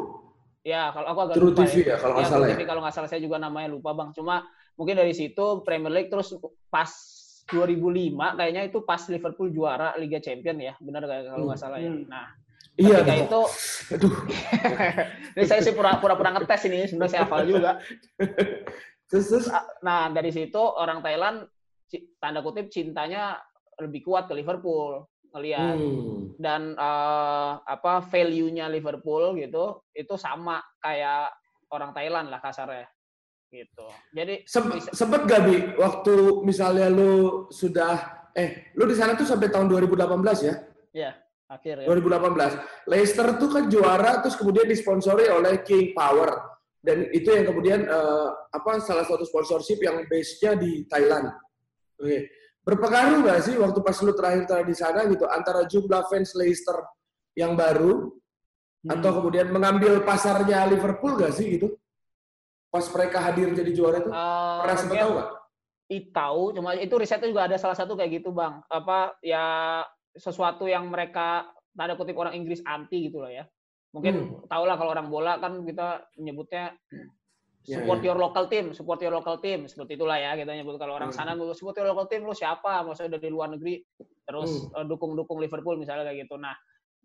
Ya, 0.64 0.88
kalau 0.92 1.06
aku 1.12 1.20
agak 1.24 1.36
True 1.36 1.50
lupa 1.52 1.64
TV 1.64 1.74
ya, 1.84 1.96
kalau 1.96 2.12
nggak 2.16 2.24
Ya, 2.24 2.30
salah 2.30 2.44
True 2.44 2.52
ya. 2.52 2.56
TV 2.56 2.62
kalau 2.64 2.80
nggak 2.84 2.94
salah 2.94 3.08
saya 3.08 3.20
juga 3.20 3.36
namanya 3.36 3.68
lupa 3.72 3.90
bang. 3.92 4.08
Cuma 4.12 4.44
mungkin 4.76 4.94
dari 4.96 5.12
situ 5.12 5.44
Premier 5.64 5.92
League 5.92 6.12
terus 6.12 6.36
pas 6.68 6.88
2005 7.44 8.16
kayaknya 8.36 8.62
itu 8.64 8.78
pas 8.84 9.00
Liverpool 9.08 9.48
juara 9.48 9.92
Liga 9.96 10.20
Champion 10.20 10.56
ya, 10.56 10.72
benar 10.80 11.04
nggak 11.04 11.32
kalau 11.32 11.44
nggak 11.48 11.60
salah 11.60 11.80
ya. 11.80 11.92
Hmm. 11.92 12.04
Nah, 12.08 12.28
Iya, 12.74 13.06
ketika 13.06 13.14
itu 13.28 13.42
Aduh. 13.94 14.14
ini 15.38 15.44
saya 15.46 15.60
sih 15.62 15.74
pura- 15.76 15.98
pura-pura 16.02 16.34
ngetes 16.34 16.62
ini 16.66 16.90
sebenarnya 16.90 17.12
saya 17.12 17.22
hafal 17.28 17.42
juga. 17.46 17.70
Terus, 19.04 19.26
terus 19.30 19.46
Nah, 19.84 20.08
dari 20.10 20.32
situ 20.32 20.58
orang 20.58 21.04
Thailand 21.04 21.46
tanda 22.18 22.40
kutip 22.42 22.72
cintanya 22.72 23.38
lebih 23.78 24.02
kuat 24.02 24.26
ke 24.26 24.34
Liverpool 24.34 25.06
ngelihat 25.30 25.76
hmm. 25.76 26.40
dan 26.40 26.74
eh, 26.74 27.52
apa 27.62 28.02
value-nya 28.06 28.66
Liverpool 28.66 29.36
gitu 29.38 29.82
itu 29.94 30.14
sama 30.18 30.58
kayak 30.80 31.30
orang 31.70 31.90
Thailand 31.94 32.26
lah 32.32 32.40
kasarnya 32.42 32.86
gitu. 33.52 33.86
Jadi 34.10 34.42
Sem- 34.50 34.72
bisa- 34.72 34.94
sempet 34.94 35.30
gak 35.30 35.42
bi 35.46 35.56
waktu 35.78 36.42
misalnya 36.42 36.90
lu 36.90 37.46
sudah 37.54 38.26
eh 38.34 38.74
lu 38.74 38.88
di 38.88 38.96
sana 38.98 39.14
tuh 39.14 39.26
sampai 39.28 39.46
tahun 39.46 39.70
2018 39.70 40.42
ya? 40.42 40.54
ya 40.90 41.10
akhir 41.48 41.84
ya. 41.84 41.86
2018. 41.88 42.88
Leicester 42.88 43.26
tuh 43.36 43.48
kan 43.52 43.64
juara 43.68 44.20
terus 44.24 44.36
kemudian 44.36 44.64
disponsori 44.64 45.28
oleh 45.28 45.60
King 45.62 45.92
Power 45.92 46.32
dan 46.80 47.08
itu 47.10 47.28
yang 47.28 47.48
kemudian 47.48 47.80
eh, 47.84 48.28
apa 48.50 48.80
salah 48.80 49.04
satu 49.04 49.24
sponsorship 49.24 49.80
yang 49.80 50.04
base-nya 50.08 50.56
di 50.56 50.84
Thailand. 50.88 51.32
Oke. 52.00 52.28
Berpengaruh 52.64 53.20
nggak 53.20 53.40
sih 53.44 53.54
waktu 53.60 53.78
pas 53.84 53.96
lu 54.00 54.16
terakhir 54.16 54.48
terakhir 54.48 54.68
di 54.68 54.76
sana 54.76 55.00
gitu 55.04 55.28
antara 55.28 55.68
jumlah 55.68 56.00
fans 56.08 56.32
Leicester 56.32 56.76
yang 57.36 57.52
baru 57.54 58.08
Hmm. 58.84 59.00
atau 59.00 59.16
kemudian 59.16 59.48
mengambil 59.48 60.04
pasarnya 60.04 60.68
Liverpool 60.68 61.16
nggak 61.16 61.32
sih 61.32 61.56
gitu? 61.56 61.72
Pas 62.68 62.84
mereka 62.92 63.16
hadir 63.24 63.48
jadi 63.56 63.72
juara 63.72 63.96
itu 63.96 64.12
Eh, 64.12 64.56
pernah 64.60 64.76
sempat 64.76 64.96
tahu 65.00 65.12
nggak? 65.16 65.30
tahu 66.12 66.42
cuma 66.52 66.70
itu 66.76 66.94
risetnya 67.00 67.32
juga 67.32 67.48
ada 67.48 67.56
salah 67.56 67.72
satu 67.72 67.96
kayak 67.96 68.20
gitu 68.20 68.28
bang 68.28 68.60
apa 68.68 69.16
ya 69.24 69.80
sesuatu 70.14 70.64
yang 70.66 70.88
mereka 70.88 71.50
tanda 71.74 71.98
kutip 71.98 72.14
orang 72.14 72.38
Inggris 72.38 72.62
anti 72.64 73.10
gitu 73.10 73.18
loh 73.18 73.30
ya 73.30 73.44
mungkin 73.90 74.42
tau 74.50 74.66
lah 74.66 74.74
kalau 74.74 74.90
orang 74.90 75.06
bola 75.06 75.38
kan 75.38 75.62
kita 75.62 76.06
menyebutnya 76.18 76.74
Ya, 77.64 77.80
support 77.80 78.04
ya. 78.04 78.12
your 78.12 78.20
local 78.20 78.44
team 78.44 78.76
support 78.76 79.00
your 79.00 79.08
local 79.16 79.40
team 79.40 79.64
seperti 79.64 79.96
itulah 79.96 80.20
ya 80.20 80.36
kita 80.36 80.52
nyebut 80.52 80.76
kalau 80.76 81.00
orang 81.00 81.16
Hmm. 81.16 81.16
sana 81.16 81.32
support 81.56 81.72
your 81.80 81.88
local 81.88 82.04
team 82.04 82.28
lu 82.28 82.36
siapa 82.36 82.84
maksudnya 82.84 83.16
dari 83.16 83.32
luar 83.32 83.56
negeri 83.56 83.80
terus 84.28 84.68
Hmm. 84.68 84.84
eh, 84.84 84.84
dukung-dukung 84.84 85.40
Liverpool 85.40 85.80
misalnya 85.80 86.04
kayak 86.04 86.28
gitu 86.28 86.36
nah 86.36 86.52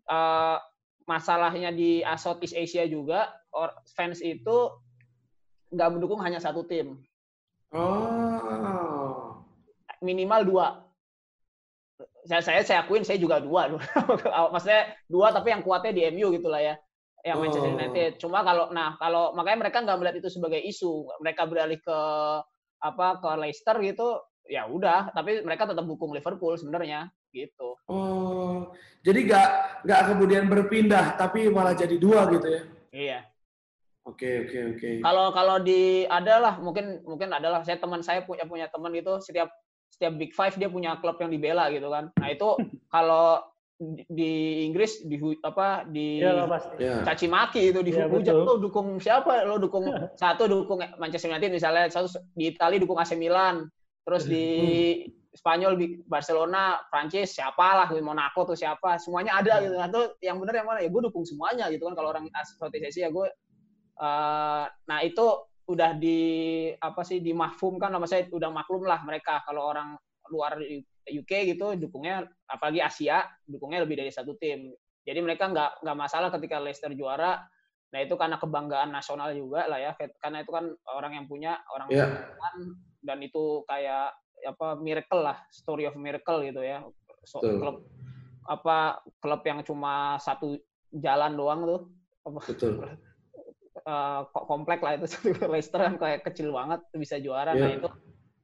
eh, 0.04 0.56
masalahnya 1.08 1.72
di 1.72 2.04
Southeast 2.04 2.52
Asia 2.52 2.84
juga 2.84 3.32
or, 3.56 3.72
fans 3.96 4.20
itu 4.20 4.68
nggak 5.72 5.88
mendukung 5.96 6.20
hanya 6.20 6.36
satu 6.36 6.68
tim 6.68 7.00
Oh. 7.72 9.40
minimal 10.02 10.42
dua. 10.44 10.66
Saya 12.28 12.42
saya 12.44 12.60
saya 12.60 12.78
akuin 12.84 13.04
saya 13.04 13.16
juga 13.16 13.40
dua. 13.40 13.70
Maksudnya 14.52 14.92
dua 15.08 15.32
tapi 15.32 15.52
yang 15.52 15.64
kuatnya 15.64 15.92
di 15.92 16.02
MU 16.12 16.32
gitu 16.34 16.48
lah 16.52 16.60
ya. 16.60 16.74
Yang 17.20 17.38
Manchester 17.40 17.68
Oh. 17.68 17.76
United. 17.76 18.10
Cuma 18.20 18.38
kalau 18.44 18.72
nah 18.72 18.96
kalau 18.96 19.32
makanya 19.36 19.68
mereka 19.68 19.84
nggak 19.84 19.98
melihat 20.00 20.16
itu 20.20 20.28
sebagai 20.32 20.60
isu. 20.60 21.08
Mereka 21.20 21.48
beralih 21.48 21.80
ke 21.80 21.98
apa 22.80 23.06
ke 23.20 23.28
Leicester 23.40 23.76
gitu. 23.84 24.20
Ya 24.50 24.66
udah, 24.66 25.14
tapi 25.14 25.46
mereka 25.46 25.62
tetap 25.68 25.86
dukung 25.86 26.10
Liverpool 26.10 26.58
sebenarnya 26.58 27.06
gitu. 27.30 27.78
Oh, 27.86 28.74
jadi 29.06 29.22
nggak 29.22 29.48
nggak 29.86 30.00
kemudian 30.10 30.44
berpindah, 30.50 31.14
tapi 31.14 31.46
malah 31.46 31.70
jadi 31.78 31.94
dua 31.94 32.26
gitu 32.34 32.48
ya? 32.50 32.62
Iya. 32.90 33.18
Oke 34.02 34.48
oke 34.48 34.58
oke. 34.74 34.90
Kalau 35.04 35.30
kalau 35.30 35.56
di 35.62 36.02
adalah 36.08 36.58
mungkin 36.58 36.98
mungkin 37.06 37.30
adalah 37.30 37.62
saya 37.62 37.78
teman 37.78 38.02
saya 38.02 38.26
punya 38.26 38.42
punya 38.48 38.66
teman 38.72 38.90
gitu 38.96 39.22
setiap 39.22 39.52
setiap 39.90 40.16
Big 40.16 40.32
Five 40.32 40.56
dia 40.56 40.70
punya 40.70 40.96
klub 41.02 41.18
yang 41.20 41.28
dibela 41.34 41.68
gitu 41.74 41.90
kan. 41.90 42.08
Nah 42.16 42.28
itu 42.30 42.48
kalau 42.94 43.42
di, 44.12 44.64
Inggris 44.68 45.00
di 45.08 45.16
apa 45.40 45.88
di 45.88 46.20
Iya, 46.20 46.44
pasti. 46.44 46.74
Ya. 46.76 47.00
caci 47.00 47.26
maki 47.32 47.72
itu 47.72 47.80
di 47.80 47.96
Iya, 47.96 48.12
hujat 48.12 48.34
betul. 48.36 48.44
lo 48.44 48.54
dukung 48.60 48.88
siapa 49.00 49.48
lo 49.48 49.56
dukung 49.56 49.88
satu 50.20 50.44
dukung 50.44 50.84
Manchester 51.00 51.32
United 51.32 51.48
misalnya 51.48 51.88
satu 51.88 52.20
di 52.36 52.52
Italia 52.52 52.76
dukung 52.76 53.00
AC 53.00 53.16
Milan 53.16 53.64
terus 54.04 54.28
di 54.28 54.44
Spanyol 55.32 55.78
di 55.80 55.86
Barcelona 56.04 56.76
Prancis 56.92 57.32
siapalah 57.32 57.88
di 57.88 58.02
Monaco 58.04 58.44
tuh 58.44 58.58
siapa 58.58 59.00
semuanya 59.00 59.40
ada 59.40 59.62
gitu 59.64 59.78
atau 59.80 60.02
yang 60.20 60.36
benar 60.42 60.60
yang 60.60 60.68
mana 60.68 60.78
ya 60.84 60.90
gue 60.92 61.02
dukung 61.06 61.24
semuanya 61.24 61.70
gitu 61.72 61.88
kan 61.88 61.94
kalau 61.96 62.12
orang 62.12 62.28
asosiasi 62.36 63.00
ya 63.06 63.08
gue 63.08 63.30
eh, 63.96 64.64
nah 64.68 64.98
itu 65.00 65.26
udah 65.70 65.94
di 65.94 66.20
apa 66.74 67.02
sih 67.06 67.22
dimahfumkan 67.22 67.90
sama 67.94 68.06
saya 68.10 68.26
udah 68.30 68.50
maklum 68.50 68.82
lah 68.82 69.00
mereka 69.06 69.40
kalau 69.46 69.70
orang 69.70 69.94
luar 70.30 70.58
UK 71.06 71.54
gitu 71.54 71.74
dukungnya 71.74 72.22
apalagi 72.46 72.82
Asia 72.82 73.26
dukungnya 73.46 73.82
lebih 73.82 73.98
dari 74.02 74.10
satu 74.10 74.34
tim. 74.38 74.70
Jadi 75.02 75.18
mereka 75.24 75.48
nggak 75.50 75.82
nggak 75.82 75.96
masalah 75.98 76.28
ketika 76.34 76.60
Leicester 76.62 76.92
juara. 76.94 77.40
Nah 77.90 77.98
itu 77.98 78.14
karena 78.14 78.38
kebanggaan 78.38 78.94
nasional 78.94 79.34
juga 79.34 79.66
lah 79.66 79.78
ya. 79.82 79.92
Karena 80.22 80.46
itu 80.46 80.50
kan 80.54 80.70
orang 80.94 81.12
yang 81.18 81.26
punya 81.26 81.58
orang 81.74 81.88
Iya. 81.90 82.06
kan 82.38 82.54
dan 83.02 83.18
itu 83.24 83.64
kayak 83.66 84.14
apa 84.46 84.78
miracle 84.78 85.22
lah 85.24 85.36
story 85.50 85.88
of 85.88 85.96
miracle 85.98 86.38
gitu 86.46 86.62
ya. 86.62 86.84
So, 87.26 87.42
Betul. 87.42 87.58
klub 87.58 87.76
apa 88.46 88.78
klub 89.20 89.42
yang 89.44 89.60
cuma 89.66 90.16
satu 90.22 90.56
jalan 90.94 91.34
doang 91.34 91.60
tuh. 91.66 91.80
Betul. 92.46 92.78
kok 94.30 94.44
komplek 94.46 94.80
lah 94.84 94.96
itu 95.00 95.06
Leicester 95.52 95.80
kan 95.80 95.94
kayak 95.96 96.20
kecil 96.26 96.52
banget 96.52 96.80
bisa 96.96 97.16
juara 97.18 97.52
nah 97.56 97.68
Iya. 97.70 97.78
itu 97.80 97.88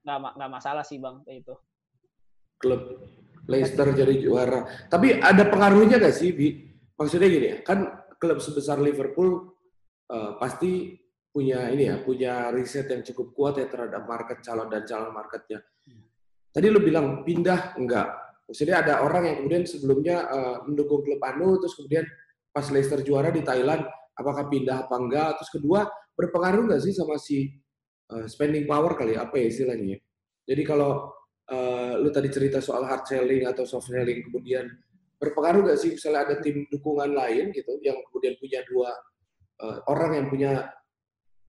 nggak 0.06 0.18
nggak 0.38 0.50
masalah 0.52 0.84
sih 0.86 1.02
bang 1.02 1.18
itu 1.28 1.54
Klub 2.56 2.82
Leicester 3.46 3.86
jadi 3.94 4.14
juara. 4.18 4.66
Tapi 4.90 5.22
ada 5.22 5.46
pengaruhnya 5.46 6.02
nggak 6.02 6.14
sih, 6.14 6.34
Bi? 6.34 6.66
Maksudnya 6.98 7.28
gini 7.30 7.46
ya, 7.54 7.56
kan 7.62 7.86
klub 8.18 8.42
sebesar 8.42 8.82
Liverpool 8.82 9.54
eh, 10.10 10.32
pasti 10.40 10.98
punya 11.30 11.70
ini 11.70 11.86
ya, 11.86 11.96
punya 12.02 12.50
riset 12.50 12.90
yang 12.90 13.06
cukup 13.06 13.36
kuat 13.36 13.54
ya 13.62 13.66
terhadap 13.70 14.08
market 14.08 14.42
calon 14.42 14.66
dan 14.66 14.82
calon 14.82 15.12
marketnya. 15.14 15.62
Tadi 16.50 16.66
lu 16.72 16.80
bilang 16.80 17.22
pindah 17.22 17.76
enggak? 17.76 18.08
Maksudnya 18.48 18.80
ada 18.82 18.94
orang 19.04 19.22
yang 19.30 19.36
kemudian 19.44 19.64
sebelumnya 19.68 20.16
eh, 20.26 20.56
mendukung 20.66 21.06
klub 21.06 21.20
anu, 21.22 21.60
terus 21.62 21.78
kemudian 21.78 22.06
pas 22.50 22.66
Leicester 22.72 23.04
juara 23.04 23.30
di 23.30 23.44
Thailand, 23.46 23.84
apakah 24.16 24.48
pindah 24.48 24.88
apa 24.88 24.96
enggak? 24.96 25.30
Terus 25.40 25.50
kedua, 25.60 25.80
berpengaruh 26.16 26.72
nggak 26.72 26.82
sih 26.82 26.92
sama 26.96 27.20
si 27.20 27.52
eh, 28.10 28.26
spending 28.26 28.64
power 28.64 28.96
kali 28.96 29.14
ya, 29.14 29.28
apa 29.28 29.36
ya 29.36 29.46
istilahnya 29.52 29.86
ya? 29.94 29.98
Jadi 30.48 30.62
kalau 30.64 31.12
eh, 31.52 31.94
lu 32.00 32.08
tadi 32.10 32.28
cerita 32.32 32.58
soal 32.64 32.88
hard 32.88 33.04
selling 33.04 33.44
atau 33.44 33.68
soft 33.68 33.92
selling, 33.92 34.24
kemudian 34.26 34.66
berpengaruh 35.16 35.68
nggak 35.68 35.78
sih 35.80 35.96
misalnya 35.96 36.28
ada 36.28 36.36
tim 36.44 36.68
dukungan 36.68 37.16
lain 37.16 37.48
gitu 37.52 37.80
yang 37.80 37.96
kemudian 38.08 38.36
punya 38.40 38.60
dua 38.68 38.90
eh, 39.62 39.78
orang 39.88 40.10
yang 40.16 40.26
punya 40.32 40.52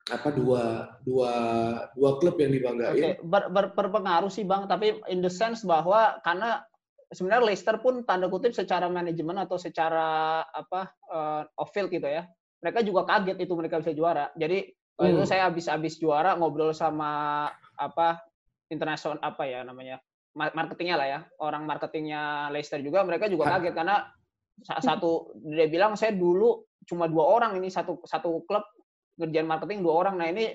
apa 0.08 0.32
dua 0.32 0.63
dua 1.03 1.34
dua 1.91 2.12
klub 2.19 2.39
yang 2.39 2.56
dibanggain? 2.56 3.19
ber- 3.27 3.51
ber- 3.51 3.75
berpengaruh 3.75 4.32
sih 4.32 4.47
bang, 4.47 4.63
tapi 4.67 4.95
in 5.12 5.19
the 5.19 5.32
sense 5.32 5.67
bahwa 5.67 6.15
karena 6.23 6.63
sebenarnya 7.12 7.43
Leicester 7.51 7.75
pun 7.80 8.03
tanda 8.08 8.32
kutip 8.32 8.56
secara 8.56 8.88
manajemen 8.88 9.36
atau 9.43 9.60
secara 9.60 10.43
apa 10.47 10.91
eh, 11.12 11.43
off 11.60 11.75
field 11.75 11.91
gitu 11.91 12.08
ya, 12.08 12.23
mereka 12.58 12.80
juga 12.82 13.02
kaget 13.06 13.38
itu 13.38 13.54
mereka 13.54 13.82
bisa 13.82 13.93
juara. 13.93 14.34
Jadi 14.34 14.70
waktu 14.98 15.13
itu 15.13 15.22
Hmm. 15.24 15.30
saya 15.30 15.41
habis-habis 15.50 15.93
juara 16.02 16.34
ngobrol 16.36 16.74
sama 16.74 17.46
apa 17.78 18.17
internasional 18.67 19.22
apa 19.22 19.46
ya 19.46 19.62
namanya 19.62 20.02
ma- 20.34 20.54
marketingnya 20.54 20.96
lah 20.98 21.08
ya, 21.08 21.20
orang 21.39 21.63
marketingnya 21.65 22.50
Leicester 22.50 22.82
juga, 22.82 23.06
mereka 23.06 23.30
juga 23.30 23.58
kaget 23.58 23.74
karena 23.74 24.10
sa- 24.65 24.82
satu 24.82 25.38
dia 25.54 25.70
bilang 25.70 25.93
saya 25.93 26.17
dulu 26.17 26.65
cuma 26.89 27.06
dua 27.06 27.26
orang 27.30 27.58
ini 27.62 27.70
satu 27.70 28.02
satu 28.06 28.41
klub 28.50 28.65
ngerjain 29.22 29.46
marketing 29.46 29.86
dua 29.86 29.93
orang. 30.06 30.17
Nah 30.17 30.28
ini 30.30 30.54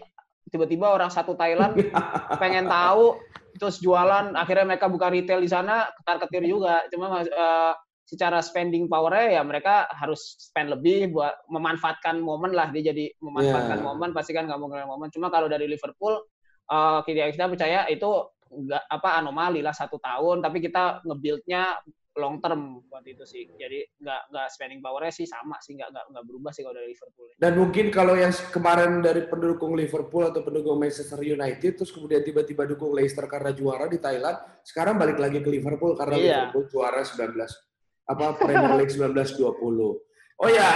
tiba-tiba 0.50 0.90
orang 0.90 1.10
satu 1.10 1.38
Thailand 1.38 1.78
pengen 2.42 2.66
tahu 2.66 3.14
terus 3.52 3.78
jualan 3.78 4.32
akhirnya 4.34 4.64
mereka 4.74 4.88
buka 4.90 5.06
retail 5.06 5.38
di 5.38 5.46
sana 5.46 5.86
ketar 6.02 6.18
ketir 6.26 6.48
juga 6.48 6.82
cuma 6.90 7.20
eh, 7.20 7.72
secara 8.02 8.38
spending 8.38 8.86
powernya 8.86 9.38
ya 9.38 9.42
mereka 9.42 9.88
harus 9.88 10.36
spend 10.36 10.68
lebih 10.70 11.10
buat 11.10 11.32
memanfaatkan 11.48 12.18
momen 12.18 12.52
lah 12.52 12.68
dia 12.68 12.92
jadi 12.92 13.08
memanfaatkan 13.18 13.78
Ya. 13.78 13.84
momen 13.84 14.10
pasti 14.10 14.30
kan 14.30 14.44
nggak 14.44 14.58
mau 14.58 14.66
ngeluarin 14.66 14.90
momen 14.90 15.08
cuma 15.08 15.28
kalau 15.28 15.46
dari 15.46 15.64
Liverpool 15.64 16.20
eh, 16.66 16.98
kita 17.02 17.30
kita 17.30 17.46
percaya 17.48 17.80
itu 17.86 18.10
nggak 18.52 18.84
apa 18.86 19.16
anomali 19.16 19.60
lah 19.60 19.72
satu 19.72 19.96
tahun 19.96 20.40
tapi 20.40 20.60
kita 20.60 21.00
ngebuildnya 21.02 21.80
long 22.12 22.36
term 22.38 22.84
buat 22.84 23.00
itu 23.02 23.24
sih 23.24 23.48
jadi 23.48 23.88
nggak 23.96 24.22
nggak 24.28 24.46
spending 24.52 24.84
powernya 24.84 25.08
sih 25.08 25.24
sama 25.24 25.56
sih 25.58 25.72
nggak 25.72 25.88
nggak 25.88 26.04
nggak 26.12 26.24
berubah 26.28 26.52
sih 26.52 26.60
kalau 26.60 26.76
dari 26.76 26.92
Liverpool 26.92 27.32
Dan 27.40 27.52
mungkin 27.56 27.88
kalau 27.88 28.12
yang 28.12 28.28
kemarin 28.52 29.00
dari 29.00 29.24
pendukung 29.24 29.72
Liverpool 29.72 30.28
atau 30.28 30.44
pendukung 30.44 30.76
Manchester 30.76 31.16
United, 31.18 31.72
terus 31.74 31.88
kemudian 31.88 32.20
tiba-tiba 32.20 32.68
dukung 32.68 32.92
Leicester 32.92 33.24
karena 33.24 33.50
juara 33.50 33.88
di 33.88 33.96
Thailand, 33.96 34.36
sekarang 34.60 34.94
balik 34.94 35.16
lagi 35.16 35.40
ke 35.40 35.48
Liverpool 35.48 35.96
karena 35.96 36.14
Iya. 36.14 36.28
Liverpool 36.44 36.68
juara 36.68 37.00
19 37.00 37.71
apa 38.12 38.36
Premier 38.36 38.76
League 38.78 38.94
1920. 38.94 40.42
Oh 40.42 40.50
ya. 40.50 40.70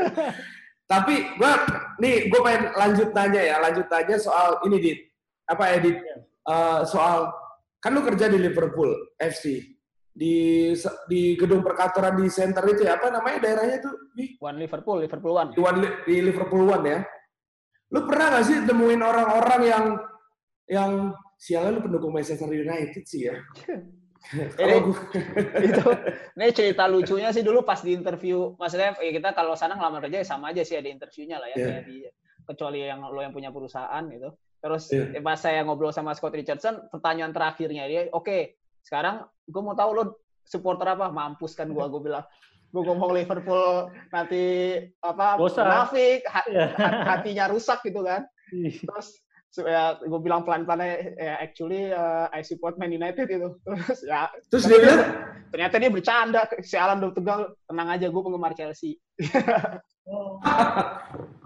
Tapi 0.92 1.14
gua 1.40 1.56
nih 1.96 2.28
gue 2.28 2.40
pengen 2.44 2.62
lanjut 2.76 3.08
tanya 3.16 3.40
ya, 3.40 3.56
lanjut 3.62 3.86
tanya 3.88 4.16
soal 4.20 4.60
ini 4.68 4.76
dit 4.76 4.98
apa 5.48 5.64
edit 5.80 5.96
soal 6.86 7.32
kan 7.82 7.90
lu 7.96 8.04
kerja 8.04 8.28
di 8.28 8.38
Liverpool 8.38 8.92
FC 9.18 9.72
di 10.12 10.68
di 11.08 11.22
gedung 11.40 11.64
perkantoran 11.64 12.20
di 12.20 12.28
center 12.28 12.60
itu 12.68 12.84
ya 12.84 13.00
apa 13.00 13.08
namanya 13.08 13.48
daerahnya 13.48 13.80
tuh 13.80 13.94
Bi? 14.12 14.36
One 14.44 14.60
Liverpool 14.60 15.00
Liverpool 15.00 15.32
One 15.32 15.50
di, 15.56 15.58
One 15.58 15.78
di 16.04 16.16
Liverpool 16.20 16.68
One 16.68 16.84
ya. 16.84 17.00
Lu 17.92 18.04
pernah 18.04 18.40
gak 18.40 18.44
sih 18.44 18.56
temuin 18.68 19.00
orang-orang 19.00 19.60
yang 19.64 19.84
yang 20.68 20.92
sialnya 21.40 21.80
lu 21.80 21.84
pendukung 21.84 22.12
Manchester 22.12 22.48
United 22.48 23.04
sih 23.08 23.28
ya? 23.28 23.36
Kalau 24.24 24.78
gua- 24.84 25.08
itu 25.66 25.82
ini 26.32 26.46
cerita 26.50 26.84
lucunya 26.84 27.28
sih 27.28 27.40
dulu 27.40 27.60
pas 27.60 27.78
di 27.78 27.90
interview 27.90 28.54
maksudnya 28.54 28.94
ya 28.96 29.10
kita 29.10 29.30
kalau 29.30 29.52
sana 29.52 29.74
ngelamar 29.74 30.04
kerja 30.04 30.18
ya 30.18 30.28
sama 30.28 30.50
aja 30.50 30.62
sih 30.62 30.74
ada 30.74 30.86
interviewnya 30.86 31.36
lah 31.36 31.48
ya 31.48 31.56
Iya. 31.56 31.66
kayak 31.68 31.84
di 31.84 31.96
kecuali 32.42 32.78
yang 32.82 33.00
lo 33.04 33.18
yang 33.18 33.30
punya 33.30 33.48
perusahaan 33.48 34.02
gitu 34.08 34.30
terus 34.58 34.88
Iya. 34.88 35.04
eh, 35.12 35.20
pas 35.20 35.36
saya 35.36 35.62
ngobrol 35.62 35.90
sama 35.90 36.12
Scott 36.12 36.32
Richardson 36.32 36.86
pertanyaan 36.88 37.30
terakhirnya 37.30 37.84
dia 37.84 38.06
oke 38.08 38.54
sekarang 38.80 39.20
gue 39.42 39.60
mau 39.60 39.72
tahu 39.72 39.90
lo 39.92 40.04
supporter 40.40 40.88
apa 40.88 41.08
mampus 41.08 41.52
kan 41.52 41.66
gue 41.66 41.82
gue 41.82 42.02
bilang 42.02 42.26
gue 42.68 42.82
ngomong 42.82 43.12
Liverpool 43.12 43.86
nanti 44.08 44.42
apa 44.98 45.36
Bosan. 45.36 45.66
munafik 45.66 46.24
ha- 46.24 46.46
Iya. 46.46 46.66
ha- 46.72 46.96
hatinya 47.12 47.46
rusak 47.48 47.78
gitu 47.82 48.00
kan 48.00 48.26
terus 48.82 49.21
so, 49.52 49.68
ya 49.68 50.00
gue 50.00 50.20
bilang 50.24 50.48
pelan-pelan 50.48 51.12
ya 51.20 51.36
actually 51.44 51.92
uh, 51.92 52.32
I 52.32 52.40
support 52.40 52.80
Man 52.80 52.96
United 52.96 53.28
itu 53.28 53.52
terus 53.60 54.00
ya 54.02 54.32
Terus 54.48 54.64
dia 54.64 54.78
bilang, 54.80 55.02
ternyata 55.52 55.74
dia 55.76 55.90
bercanda 55.92 56.40
si 56.64 56.74
Alan 56.80 57.04
udah 57.04 57.12
tegang 57.12 57.42
tenang 57.68 57.88
aja 57.92 58.06
gue 58.08 58.22
penggemar 58.24 58.56
Chelsea. 58.56 58.96
Oh. 60.02 60.34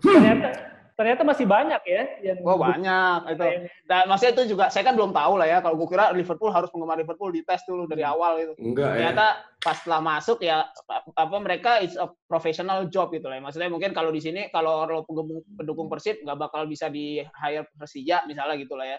ternyata 0.00 0.65
ternyata 0.96 1.28
masih 1.28 1.44
banyak 1.44 1.82
ya 1.85 2.02
yang 2.24 2.40
oh 2.40 2.56
banyak 2.56 3.37
itu. 3.37 3.68
dan 3.85 4.09
maksudnya 4.09 4.32
itu 4.32 4.56
juga 4.56 4.72
saya 4.72 4.80
kan 4.80 4.96
belum 4.96 5.12
tahu 5.12 5.37
lah 5.37 5.44
ya. 5.44 5.59
Kalau 5.61 5.76
gue 5.76 5.88
kira 5.92 6.09
Liverpool 6.16 6.48
harus 6.48 6.72
penggemar 6.72 6.96
Liverpool 6.96 7.28
dites 7.37 7.68
dulu 7.68 7.85
dari 7.85 8.00
awal 8.00 8.40
itu 8.40 8.52
enggak 8.56 8.96
ya. 8.96 9.12
ternyata 9.12 9.26
pas 9.61 9.76
setelah 9.76 10.00
masuk 10.00 10.40
ya 10.40 10.64
apa 11.12 11.37
mereka 11.37 11.85
it's 11.85 12.00
a 12.00 12.09
professional 12.24 12.88
job 12.88 13.12
gitu 13.12 13.28
lah 13.28 13.37
maksudnya 13.44 13.68
mungkin 13.68 13.92
kalau 13.92 14.09
di 14.09 14.24
sini 14.24 14.48
kalau 14.48 14.88
lo 14.88 15.04
penggem- 15.04 15.44
pendukung 15.52 15.92
Persib 15.92 16.24
nggak 16.24 16.38
bakal 16.48 16.64
bisa 16.64 16.88
di 16.88 17.20
hire 17.20 17.68
Persija 17.76 18.24
misalnya 18.24 18.56
gitu 18.56 18.72
lah 18.72 18.96
ya. 18.96 18.98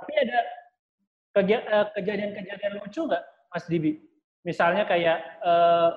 Tapi 0.00 0.12
ada 0.24 0.38
eh, 1.36 1.86
kejadian-kejadian 2.00 2.80
lucu 2.80 3.00
nggak 3.04 3.24
Mas 3.52 3.68
Dibi? 3.68 4.00
Misalnya 4.48 4.88
kayak 4.88 5.20
eh, 5.44 5.90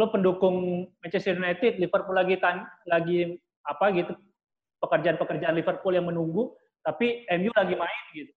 lo 0.00 0.08
pendukung 0.08 0.88
Manchester 1.04 1.36
United 1.36 1.76
Liverpool 1.76 2.16
lagi 2.16 2.40
tan 2.40 2.64
lagi 2.88 3.36
apa 3.64 3.84
gitu 3.96 4.12
pekerjaan-pekerjaan 4.80 5.56
Liverpool 5.56 5.96
yang 5.96 6.06
menunggu 6.08 6.52
tapi 6.84 7.24
MU 7.32 7.50
lagi 7.56 7.74
main 7.74 8.04
gitu 8.12 8.32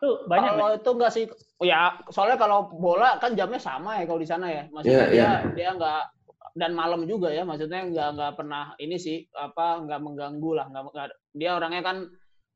itu 0.00 0.08
banyak 0.28 0.52
kalau 0.56 0.66
nggak? 0.72 0.80
itu 0.80 0.90
enggak 0.96 1.12
sih 1.12 1.24
ya 1.60 2.00
soalnya 2.08 2.36
kalau 2.40 2.72
bola 2.72 3.20
kan 3.20 3.36
jamnya 3.36 3.60
sama 3.60 4.00
ya 4.00 4.04
kalau 4.08 4.20
di 4.20 4.28
sana 4.28 4.46
ya 4.48 4.64
maksudnya 4.72 5.06
Iya, 5.08 5.12
dia 5.12 5.20
iya. 5.20 5.32
dia 5.52 5.68
enggak 5.76 6.02
dan 6.56 6.72
malam 6.72 7.04
juga 7.04 7.28
ya 7.28 7.44
maksudnya 7.44 7.84
enggak 7.84 8.08
enggak 8.16 8.32
pernah 8.36 8.64
ini 8.80 8.96
sih 8.96 9.28
apa 9.36 9.84
enggak 9.84 10.00
mengganggu 10.00 10.50
lah 10.56 10.66
enggak, 10.72 10.84
enggak- 10.92 11.18
dia 11.36 11.50
orangnya 11.52 11.82
kan 11.84 11.96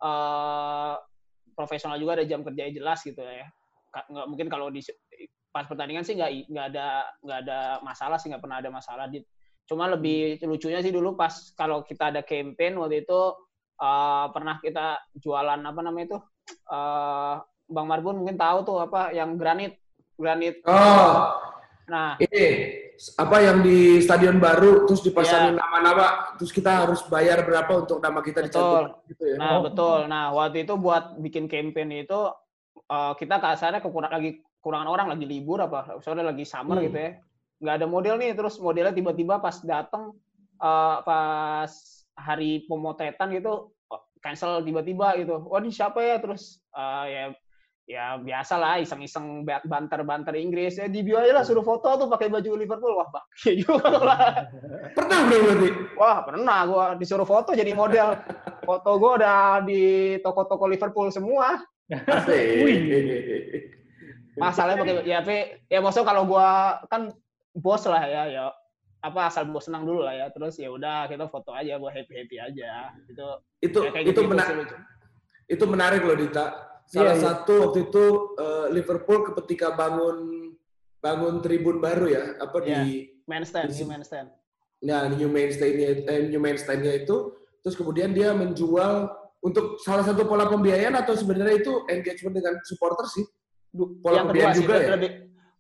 eh, 0.01 0.95
profesional 1.55 2.01
juga 2.01 2.21
ada 2.21 2.25
jam 2.27 2.41
kerjanya 2.41 2.73
jelas 2.73 3.05
gitu 3.05 3.21
ya 3.21 3.45
enggak 4.09 4.27
mungkin 4.27 4.49
kalau 4.49 4.73
di 4.73 4.81
pas 5.53 5.69
pertandingan 5.69 6.03
sih 6.03 6.17
enggak 6.17 6.33
enggak 6.49 6.67
ada 6.75 6.87
enggak 7.23 7.39
ada 7.47 7.59
masalah 7.85 8.17
sih 8.19 8.33
enggak 8.33 8.43
pernah 8.43 8.59
ada 8.59 8.71
masalah 8.73 9.07
di 9.07 9.21
Cuma 9.65 9.89
lebih 9.89 10.37
lucunya 10.45 10.85
sih 10.85 10.93
dulu 10.93 11.17
pas 11.17 11.33
kalau 11.57 11.81
kita 11.85 12.13
ada 12.13 12.21
campaign 12.21 12.77
waktu 12.77 13.05
itu 13.05 13.21
uh, 13.81 14.27
pernah 14.29 14.61
kita 14.61 15.01
jualan 15.17 15.61
apa 15.61 15.81
namanya 15.81 16.07
itu 16.15 16.19
uh, 16.69 17.41
Bang 17.65 17.89
Marbun 17.89 18.21
mungkin 18.21 18.37
tahu 18.37 18.59
tuh 18.69 18.79
apa 18.85 19.17
yang 19.17 19.41
granit 19.41 19.81
granit. 20.21 20.61
Oh. 20.69 21.33
Nah, 21.85 22.17
ini 22.17 22.45
apa 23.21 23.37
yang 23.45 23.61
di 23.61 24.01
stadion 24.01 24.41
baru 24.41 24.89
terus 24.89 25.05
dipasangin 25.05 25.61
nama-nama 25.61 26.33
terus 26.41 26.49
kita 26.55 26.87
harus 26.87 27.05
bayar 27.13 27.45
berapa 27.45 27.85
untuk 27.85 28.01
nama 28.01 28.25
kita 28.25 28.41
dicantum 28.45 29.05
gitu 29.09 29.25
ya. 29.33 29.37
Nah, 29.37 29.51
oh. 29.59 29.61
betul. 29.69 29.99
Nah, 30.09 30.33
waktu 30.33 30.65
itu 30.65 30.75
buat 30.81 31.17
bikin 31.21 31.45
campaign 31.49 32.05
itu 32.05 32.21
uh, 32.89 33.13
kita 33.17 33.41
kasarnya 33.41 33.85
kekurang 33.85 34.13
lagi 34.13 34.41
kurangan 34.65 34.89
orang 34.89 35.07
lagi 35.13 35.29
libur 35.29 35.61
apa 35.61 36.01
soalnya 36.01 36.33
lagi 36.33 36.49
summer 36.49 36.81
hmm. 36.81 36.85
gitu 36.89 36.99
ya. 37.01 37.13
Nggak 37.65 37.81
ada 37.81 37.87
model 37.89 38.21
nih 38.21 38.37
terus 38.37 38.61
modelnya 38.61 38.93
tiba-tiba 38.93 39.41
pas 39.41 39.57
datang 39.65 40.13
uh, 40.61 41.01
pas 41.01 41.73
hari 42.15 42.69
pemotretan 42.69 43.33
gitu 43.33 43.73
cancel 44.25 44.65
tiba-tiba 44.65 45.21
gitu. 45.21 45.45
Wah, 45.49 45.61
ini 45.61 45.69
siapa 45.69 46.01
ya? 46.01 46.17
Terus 46.17 46.65
uh, 46.73 47.05
ya 47.05 47.25
ya 47.85 48.17
biasa 48.17 48.57
lah 48.57 48.81
iseng-iseng 48.81 49.45
banter-banter 49.45 50.33
Inggris. 50.41 50.81
Ya 50.81 50.89
di 50.89 51.05
bio 51.05 51.21
aja 51.21 51.37
lah 51.37 51.45
suruh 51.45 51.61
foto 51.61 52.01
tuh 52.01 52.09
pakai 52.09 52.33
baju 52.33 52.57
Liverpool. 52.57 52.97
Wah 52.97 53.13
bak 53.13 53.25
ya 53.45 53.53
juga 53.61 53.89
lah. 54.01 54.49
Pernah 54.97 55.19
belum 55.29 55.43
berarti? 55.45 55.69
Wah 56.01 56.19
pernah 56.25 56.59
gua 56.65 56.85
disuruh 56.97 57.29
foto 57.29 57.53
jadi 57.53 57.77
model. 57.77 58.17
Foto 58.65 58.91
gua 58.97 59.21
udah 59.21 59.61
di 59.69 60.17
toko-toko 60.25 60.65
Liverpool 60.65 61.13
semua. 61.13 61.61
Masalahnya 64.35 64.83
pakai 64.83 64.95
ya 65.05 65.21
tapi 65.21 65.63
ya 65.69 65.79
maksudnya 65.85 66.09
kalau 66.09 66.25
gua 66.25 66.81
kan 66.89 67.13
bos 67.55 67.87
lah 67.87 68.03
ya 68.05 68.23
ya 68.29 68.45
apa 69.05 69.31
asal 69.31 69.47
bos 69.49 69.71
senang 69.71 69.87
dulu 69.87 70.03
lah 70.03 70.15
ya 70.15 70.27
terus 70.35 70.59
ya 70.59 70.69
udah 70.69 71.07
kita 71.07 71.31
foto 71.31 71.55
aja 71.55 71.79
buat 71.79 71.95
happy 71.95 72.13
happy 72.25 72.37
aja 72.43 72.91
itu 73.07 73.27
itu 73.63 73.79
ya, 73.81 73.91
itu 74.03 74.11
gitu 74.11 74.21
menarik 74.27 74.69
itu 75.45 75.65
menarik 75.69 76.03
loh 76.03 76.17
Dita 76.19 76.75
Salah 76.85 77.17
yeah, 77.17 77.21
iya. 77.21 77.25
satu 77.25 77.55
waktu 77.65 77.79
itu 77.89 78.05
uh, 78.37 78.67
Liverpool 78.69 79.25
ketika 79.33 79.73
bangun 79.73 80.53
bangun 81.01 81.41
tribun 81.41 81.81
baru 81.81 82.07
ya, 82.09 82.25
apa 82.41 82.57
yeah. 82.65 82.85
di 82.85 83.13
main 83.29 83.45
stand, 83.45 83.73
di, 83.73 83.81
new 83.81 83.89
main 83.89 84.05
stand. 84.05 84.29
Nah, 84.85 85.09
new 85.09 85.29
main 85.33 85.49
stand-nya 85.49 86.05
eh, 86.05 86.29
new 86.29 86.41
main 86.41 86.61
stand-nya 86.61 86.93
itu 87.05 87.33
terus 87.65 87.77
kemudian 87.77 88.13
dia 88.13 88.37
menjual 88.37 89.09
untuk 89.41 89.81
salah 89.81 90.05
satu 90.05 90.29
pola 90.29 90.49
pembiayaan 90.49 90.93
atau 91.01 91.17
sebenarnya 91.17 91.65
itu 91.65 91.73
engagement 91.89 92.37
dengan 92.37 92.61
supporter 92.69 93.05
sih? 93.09 93.25
Pola 94.05 94.25
yang 94.25 94.27
pembiayaan 94.29 94.57
juga 94.61 94.75
sih, 94.77 94.85
ya? 94.85 94.91
Lebih, 94.97 95.11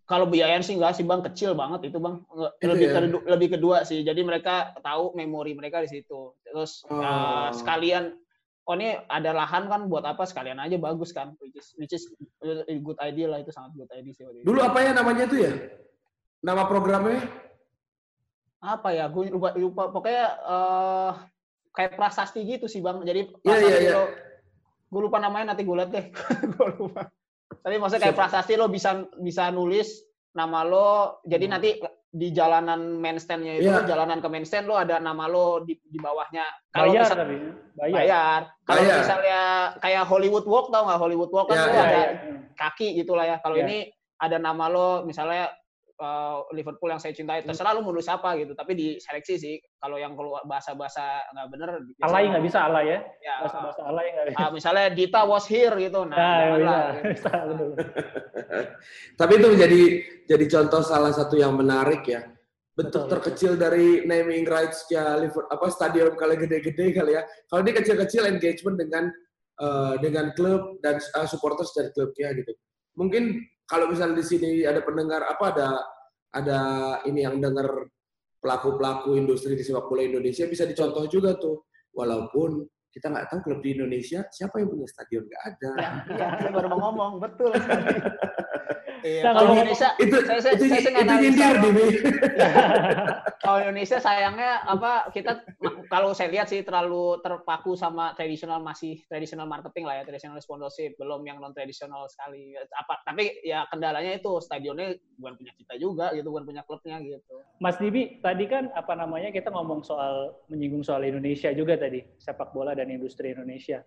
kalau 0.05 0.29
biayaan 0.29 0.61
sih 0.61 0.77
enggak 0.77 1.01
sih 1.01 1.05
bang. 1.05 1.25
Kecil 1.25 1.57
banget 1.57 1.89
itu 1.89 1.97
bang. 1.97 2.21
Lebih 2.61 2.89
ya? 2.89 2.93
ke, 2.93 3.01
lebih 3.25 3.49
kedua 3.57 3.89
sih. 3.89 4.05
Jadi 4.05 4.21
mereka 4.21 4.77
tahu 4.85 5.17
memori 5.17 5.57
mereka 5.57 5.81
di 5.81 5.89
situ. 5.89 6.37
Terus 6.45 6.85
oh. 6.93 7.01
uh, 7.01 7.49
sekalian 7.57 8.13
oh 8.65 8.75
ini 8.77 9.01
ada 9.09 9.33
lahan 9.33 9.69
kan 9.69 9.89
buat 9.89 10.05
apa? 10.05 10.29
Sekalian 10.29 10.61
aja 10.61 10.77
bagus 10.77 11.17
kan. 11.17 11.33
Which 11.41 11.57
is 11.57 11.73
which 11.81 11.97
is 11.97 12.05
good 12.85 13.01
idea 13.01 13.33
lah. 13.33 13.41
Itu 13.41 13.53
sangat 13.53 13.73
good 13.81 13.93
idea 13.97 14.13
sih 14.13 14.25
dulu 14.45 14.61
apa 14.61 14.79
ya 14.85 14.93
namanya 14.93 15.25
itu 15.25 15.37
ya? 15.41 15.53
Nama 16.45 16.63
programnya? 16.69 17.25
Apa 18.61 18.93
ya? 18.93 19.09
Gue 19.09 19.33
lupa, 19.33 19.57
lupa. 19.57 19.89
Pokoknya 19.89 20.25
uh, 20.45 21.13
kayak 21.73 21.97
prasasti 21.97 22.45
gitu 22.45 22.69
sih 22.69 22.85
bang. 22.85 23.01
Jadi 23.09 23.33
yeah, 23.41 23.57
yeah, 23.57 23.81
yeah. 23.81 24.07
gue 24.93 25.01
lupa 25.01 25.17
namanya 25.17 25.57
nanti 25.57 25.65
gue 25.65 25.73
liat 25.73 25.89
deh. 25.89 26.07
Gue 26.53 26.69
lupa 26.77 27.09
tapi 27.51 27.77
maksudnya 27.81 28.11
kayak 28.11 28.19
prasasti 28.19 28.55
lo 28.57 28.67
bisa 28.69 29.05
bisa 29.21 29.49
nulis 29.53 30.05
nama 30.35 30.65
lo 30.67 31.21
jadi 31.25 31.45
hmm. 31.47 31.53
nanti 31.53 31.71
di 32.15 32.31
jalanan 32.31 33.03
main 33.03 33.19
stand-nya 33.19 33.59
itu, 33.59 33.67
yeah. 33.67 33.83
jalanan 33.91 34.23
ke 34.23 34.31
main 34.31 34.47
stand 34.47 34.71
lo 34.71 34.79
ada 34.79 35.03
nama 35.03 35.27
lo 35.27 35.67
di, 35.67 35.75
di 35.83 35.99
bawahnya. 35.99 36.47
Kalau 36.71 36.95
bayar, 36.95 37.03
misal, 37.03 37.17
tapi. 37.19 37.37
bayar. 37.75 37.91
bayar. 37.99 38.41
Kalau 38.63 38.81
misalnya 38.87 39.41
kayak 39.83 40.05
Hollywood 40.07 40.47
Walk 40.47 40.71
tau 40.71 40.87
nggak 40.87 41.01
Hollywood 41.03 41.31
Walk 41.35 41.51
kan 41.51 41.59
yeah, 41.59 41.67
yeah, 41.67 41.83
ada 41.83 41.99
yeah. 41.99 42.39
kaki 42.55 42.95
gitulah 43.03 43.27
ya. 43.27 43.43
Kalau 43.43 43.59
yeah. 43.59 43.67
ini 43.67 43.79
ada 44.23 44.39
nama 44.39 44.71
lo 44.71 45.03
misalnya 45.03 45.51
uh, 46.01 46.47
Liverpool 46.51 46.91
yang 46.91 46.99
saya 47.03 47.15
cintai 47.15 47.47
terserah 47.47 47.75
lu 47.77 47.87
menulis 47.87 48.09
apa 48.11 48.35
gitu 48.41 48.57
tapi 48.57 48.75
diseleksi 48.75 49.35
sih 49.39 49.55
kalau 49.79 50.01
yang 50.01 50.19
keluar 50.19 50.43
bahasa-bahasa 50.49 51.23
nggak 51.31 51.49
bener 51.53 51.71
alay 52.03 52.25
nggak 52.31 52.45
bisa 52.45 52.59
alay 52.67 52.85
ya, 52.97 53.01
ya. 53.23 53.35
Bahasa-bahasa 53.47 53.81
alay 53.87 54.07
nggak 54.11 54.27
bisa. 54.33 54.39
Uh, 54.41 54.51
misalnya 54.51 54.87
Dita 54.91 55.21
was 55.29 55.47
here 55.47 55.75
gitu 55.79 56.01
nah, 56.09 56.17
nah 56.17 56.35
ya, 56.41 56.47
bisa. 56.57 56.75
Gitu. 57.47 57.67
bisa 57.77 57.93
tapi 59.21 59.33
itu 59.39 59.47
menjadi 59.51 59.83
jadi 60.25 60.45
contoh 60.51 60.81
salah 60.83 61.13
satu 61.15 61.35
yang 61.39 61.55
menarik 61.55 62.03
ya. 62.07 62.23
Bentuk 62.75 63.07
betul, 63.07 63.13
terkecil 63.15 63.53
betul. 63.55 63.63
dari 63.71 63.89
naming 64.03 64.43
rights 64.51 64.91
ya 64.91 65.15
Liverpool 65.15 65.47
apa 65.47 65.71
stadion 65.71 66.19
kali 66.19 66.35
gede-gede 66.35 66.91
kali 66.91 67.15
ya. 67.15 67.23
Kalau 67.47 67.63
ini 67.63 67.71
kecil-kecil 67.71 68.27
engagement 68.27 68.75
dengan 68.75 69.15
uh, 69.63 69.95
dengan 70.03 70.35
klub 70.35 70.83
dan 70.83 70.99
uh, 70.99 71.27
supporters 71.29 71.71
dari 71.71 71.95
klubnya 71.95 72.35
gitu. 72.35 72.51
Mungkin 72.99 73.54
kalau 73.65 73.89
misalnya 73.89 74.21
di 74.21 74.27
sini 74.27 74.49
ada 74.65 74.85
pendengar 74.85 75.25
apa 75.25 75.45
ada 75.53 75.69
ada 76.35 76.61
ini 77.09 77.25
yang 77.25 77.39
dengar 77.41 77.89
pelaku-pelaku 78.45 79.17
industri 79.17 79.57
di 79.57 79.65
sepak 79.65 79.89
bola 79.89 80.05
Indonesia 80.05 80.45
bisa 80.45 80.69
dicontoh 80.69 81.09
juga 81.09 81.33
tuh. 81.41 81.65
Walaupun 81.95 82.67
kita 82.95 83.11
nggak 83.11 83.27
tahu 83.27 83.39
klub 83.43 83.61
di 83.67 83.75
Indonesia 83.75 84.23
siapa 84.31 84.63
yang 84.63 84.71
punya 84.71 84.87
stadion 84.87 85.27
nggak 85.27 85.43
ada. 85.51 85.71
Ya, 85.75 85.91
ya, 86.15 86.29
saya 86.39 86.51
baru 86.55 86.69
mau 86.71 86.81
ngomong 86.89 87.13
betul. 87.19 87.51
Iya. 89.05 89.21
Nah, 89.21 89.33
kalau 89.37 89.53
Indonesia 89.53 89.89
itu 90.01 90.17
saya, 90.25 90.41
saya, 90.41 90.53
itu, 90.57 90.65
saya, 90.65 90.81
saya 90.81 91.05
itu 91.05 91.15
nyindir 91.21 91.57
kalau 93.45 93.59
Indonesia 93.61 94.01
sayangnya 94.01 94.65
apa 94.65 95.13
kita 95.13 95.45
kalau 95.93 96.17
saya 96.17 96.33
lihat 96.33 96.49
sih 96.49 96.65
terlalu 96.65 97.21
terpaku 97.21 97.77
sama 97.77 98.17
tradisional 98.17 98.65
masih 98.65 99.05
tradisional 99.05 99.45
marketing 99.45 99.85
lah 99.85 100.01
ya 100.01 100.09
tradisional 100.09 100.41
sponsorship 100.41 100.97
belum 100.97 101.21
yang 101.29 101.37
non 101.37 101.53
tradisional 101.53 102.09
sekali 102.09 102.57
apa 102.57 103.05
tapi 103.05 103.45
ya 103.45 103.69
kendalanya 103.69 104.17
itu 104.17 104.41
stadionnya 104.41 104.97
bukan 105.21 105.37
punya 105.37 105.53
kita 105.53 105.75
juga 105.77 106.17
gitu 106.17 106.33
bukan 106.33 106.45
punya 106.49 106.63
klubnya 106.65 106.97
gitu. 107.05 107.45
Mas 107.61 107.77
Dibi 107.77 108.25
tadi 108.25 108.49
kan 108.49 108.73
apa 108.73 108.97
namanya 108.97 109.29
kita 109.29 109.53
ngomong 109.53 109.85
soal 109.85 110.33
menyinggung 110.49 110.81
soal 110.81 111.05
Indonesia 111.05 111.53
juga 111.53 111.77
tadi 111.77 112.01
sepak 112.17 112.57
bola 112.57 112.73
dan 112.73 112.84
industri 112.93 113.33
Indonesia. 113.33 113.85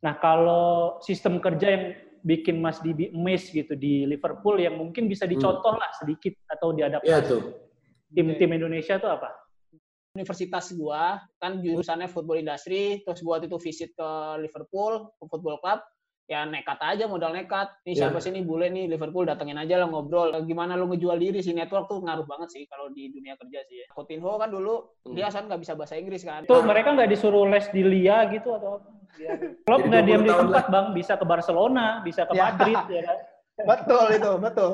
Nah 0.00 0.16
kalau 0.16 0.96
sistem 1.04 1.40
kerja 1.40 1.66
yang 1.68 1.84
bikin 2.20 2.60
Mas 2.60 2.80
Dibi 2.84 3.12
emes 3.12 3.48
gitu 3.48 3.76
di 3.76 4.04
Liverpool 4.04 4.60
yang 4.60 4.76
mungkin 4.76 5.08
bisa 5.08 5.24
hmm. 5.24 5.32
dicontoh 5.36 5.74
lah 5.76 5.90
sedikit 5.96 6.36
atau 6.48 6.72
diadaptasi? 6.76 7.10
Ya, 7.10 7.20
tuh. 7.24 7.56
Tim-tim 8.10 8.50
Indonesia 8.52 8.98
tuh 9.00 9.10
apa? 9.12 9.30
Universitas 10.18 10.74
gua 10.74 11.22
kan 11.38 11.62
jurusannya 11.62 12.10
football 12.10 12.42
industry, 12.42 13.06
terus 13.06 13.22
gua 13.22 13.38
itu 13.38 13.56
visit 13.62 13.94
ke 13.94 14.10
Liverpool, 14.42 15.14
ke 15.14 15.24
football 15.30 15.62
club, 15.62 15.78
ya 16.30 16.46
nekat 16.46 16.78
aja 16.78 17.10
modal 17.10 17.34
nekat. 17.34 17.66
Nih 17.82 17.98
siapa 17.98 18.22
yeah. 18.22 18.22
sih 18.22 18.30
nih 18.30 18.46
bule 18.46 18.70
nih 18.70 18.86
Liverpool 18.86 19.26
datengin 19.26 19.58
aja 19.58 19.82
lah 19.82 19.90
ngobrol. 19.90 20.30
Gimana 20.46 20.78
lu 20.78 20.86
ngejual 20.94 21.18
diri 21.18 21.42
sih 21.42 21.50
network 21.50 21.90
tuh 21.90 21.98
ngaruh 22.06 22.22
banget 22.22 22.54
sih 22.54 22.62
kalau 22.70 22.86
di 22.94 23.10
dunia 23.10 23.34
kerja 23.34 23.66
sih 23.66 23.82
ya. 23.82 23.86
Coutinho 23.90 24.38
kan 24.38 24.54
dulu 24.54 25.02
hmm. 25.10 25.18
dia 25.18 25.26
kan 25.26 25.50
nggak 25.50 25.60
bisa 25.66 25.74
bahasa 25.74 25.98
Inggris 25.98 26.22
kan. 26.22 26.46
Tuh 26.46 26.62
mereka 26.62 26.94
nggak 26.94 27.10
disuruh 27.10 27.50
les 27.50 27.66
di 27.74 27.82
Lia 27.82 28.30
gitu 28.30 28.54
atau 28.54 28.78
apa? 28.78 28.88
Klub 29.66 29.80
nggak 29.90 30.02
diam 30.06 30.22
di 30.22 30.30
tempat 30.30 30.70
bang, 30.70 30.86
bisa 30.94 31.18
ke 31.18 31.26
Barcelona, 31.26 31.98
bisa 32.06 32.24
ke 32.30 32.32
ya. 32.38 32.54
Madrid 32.54 32.78
ya 32.86 33.02
kan? 33.02 33.18
Betul 33.60 34.06
itu, 34.16 34.32
betul. 34.38 34.70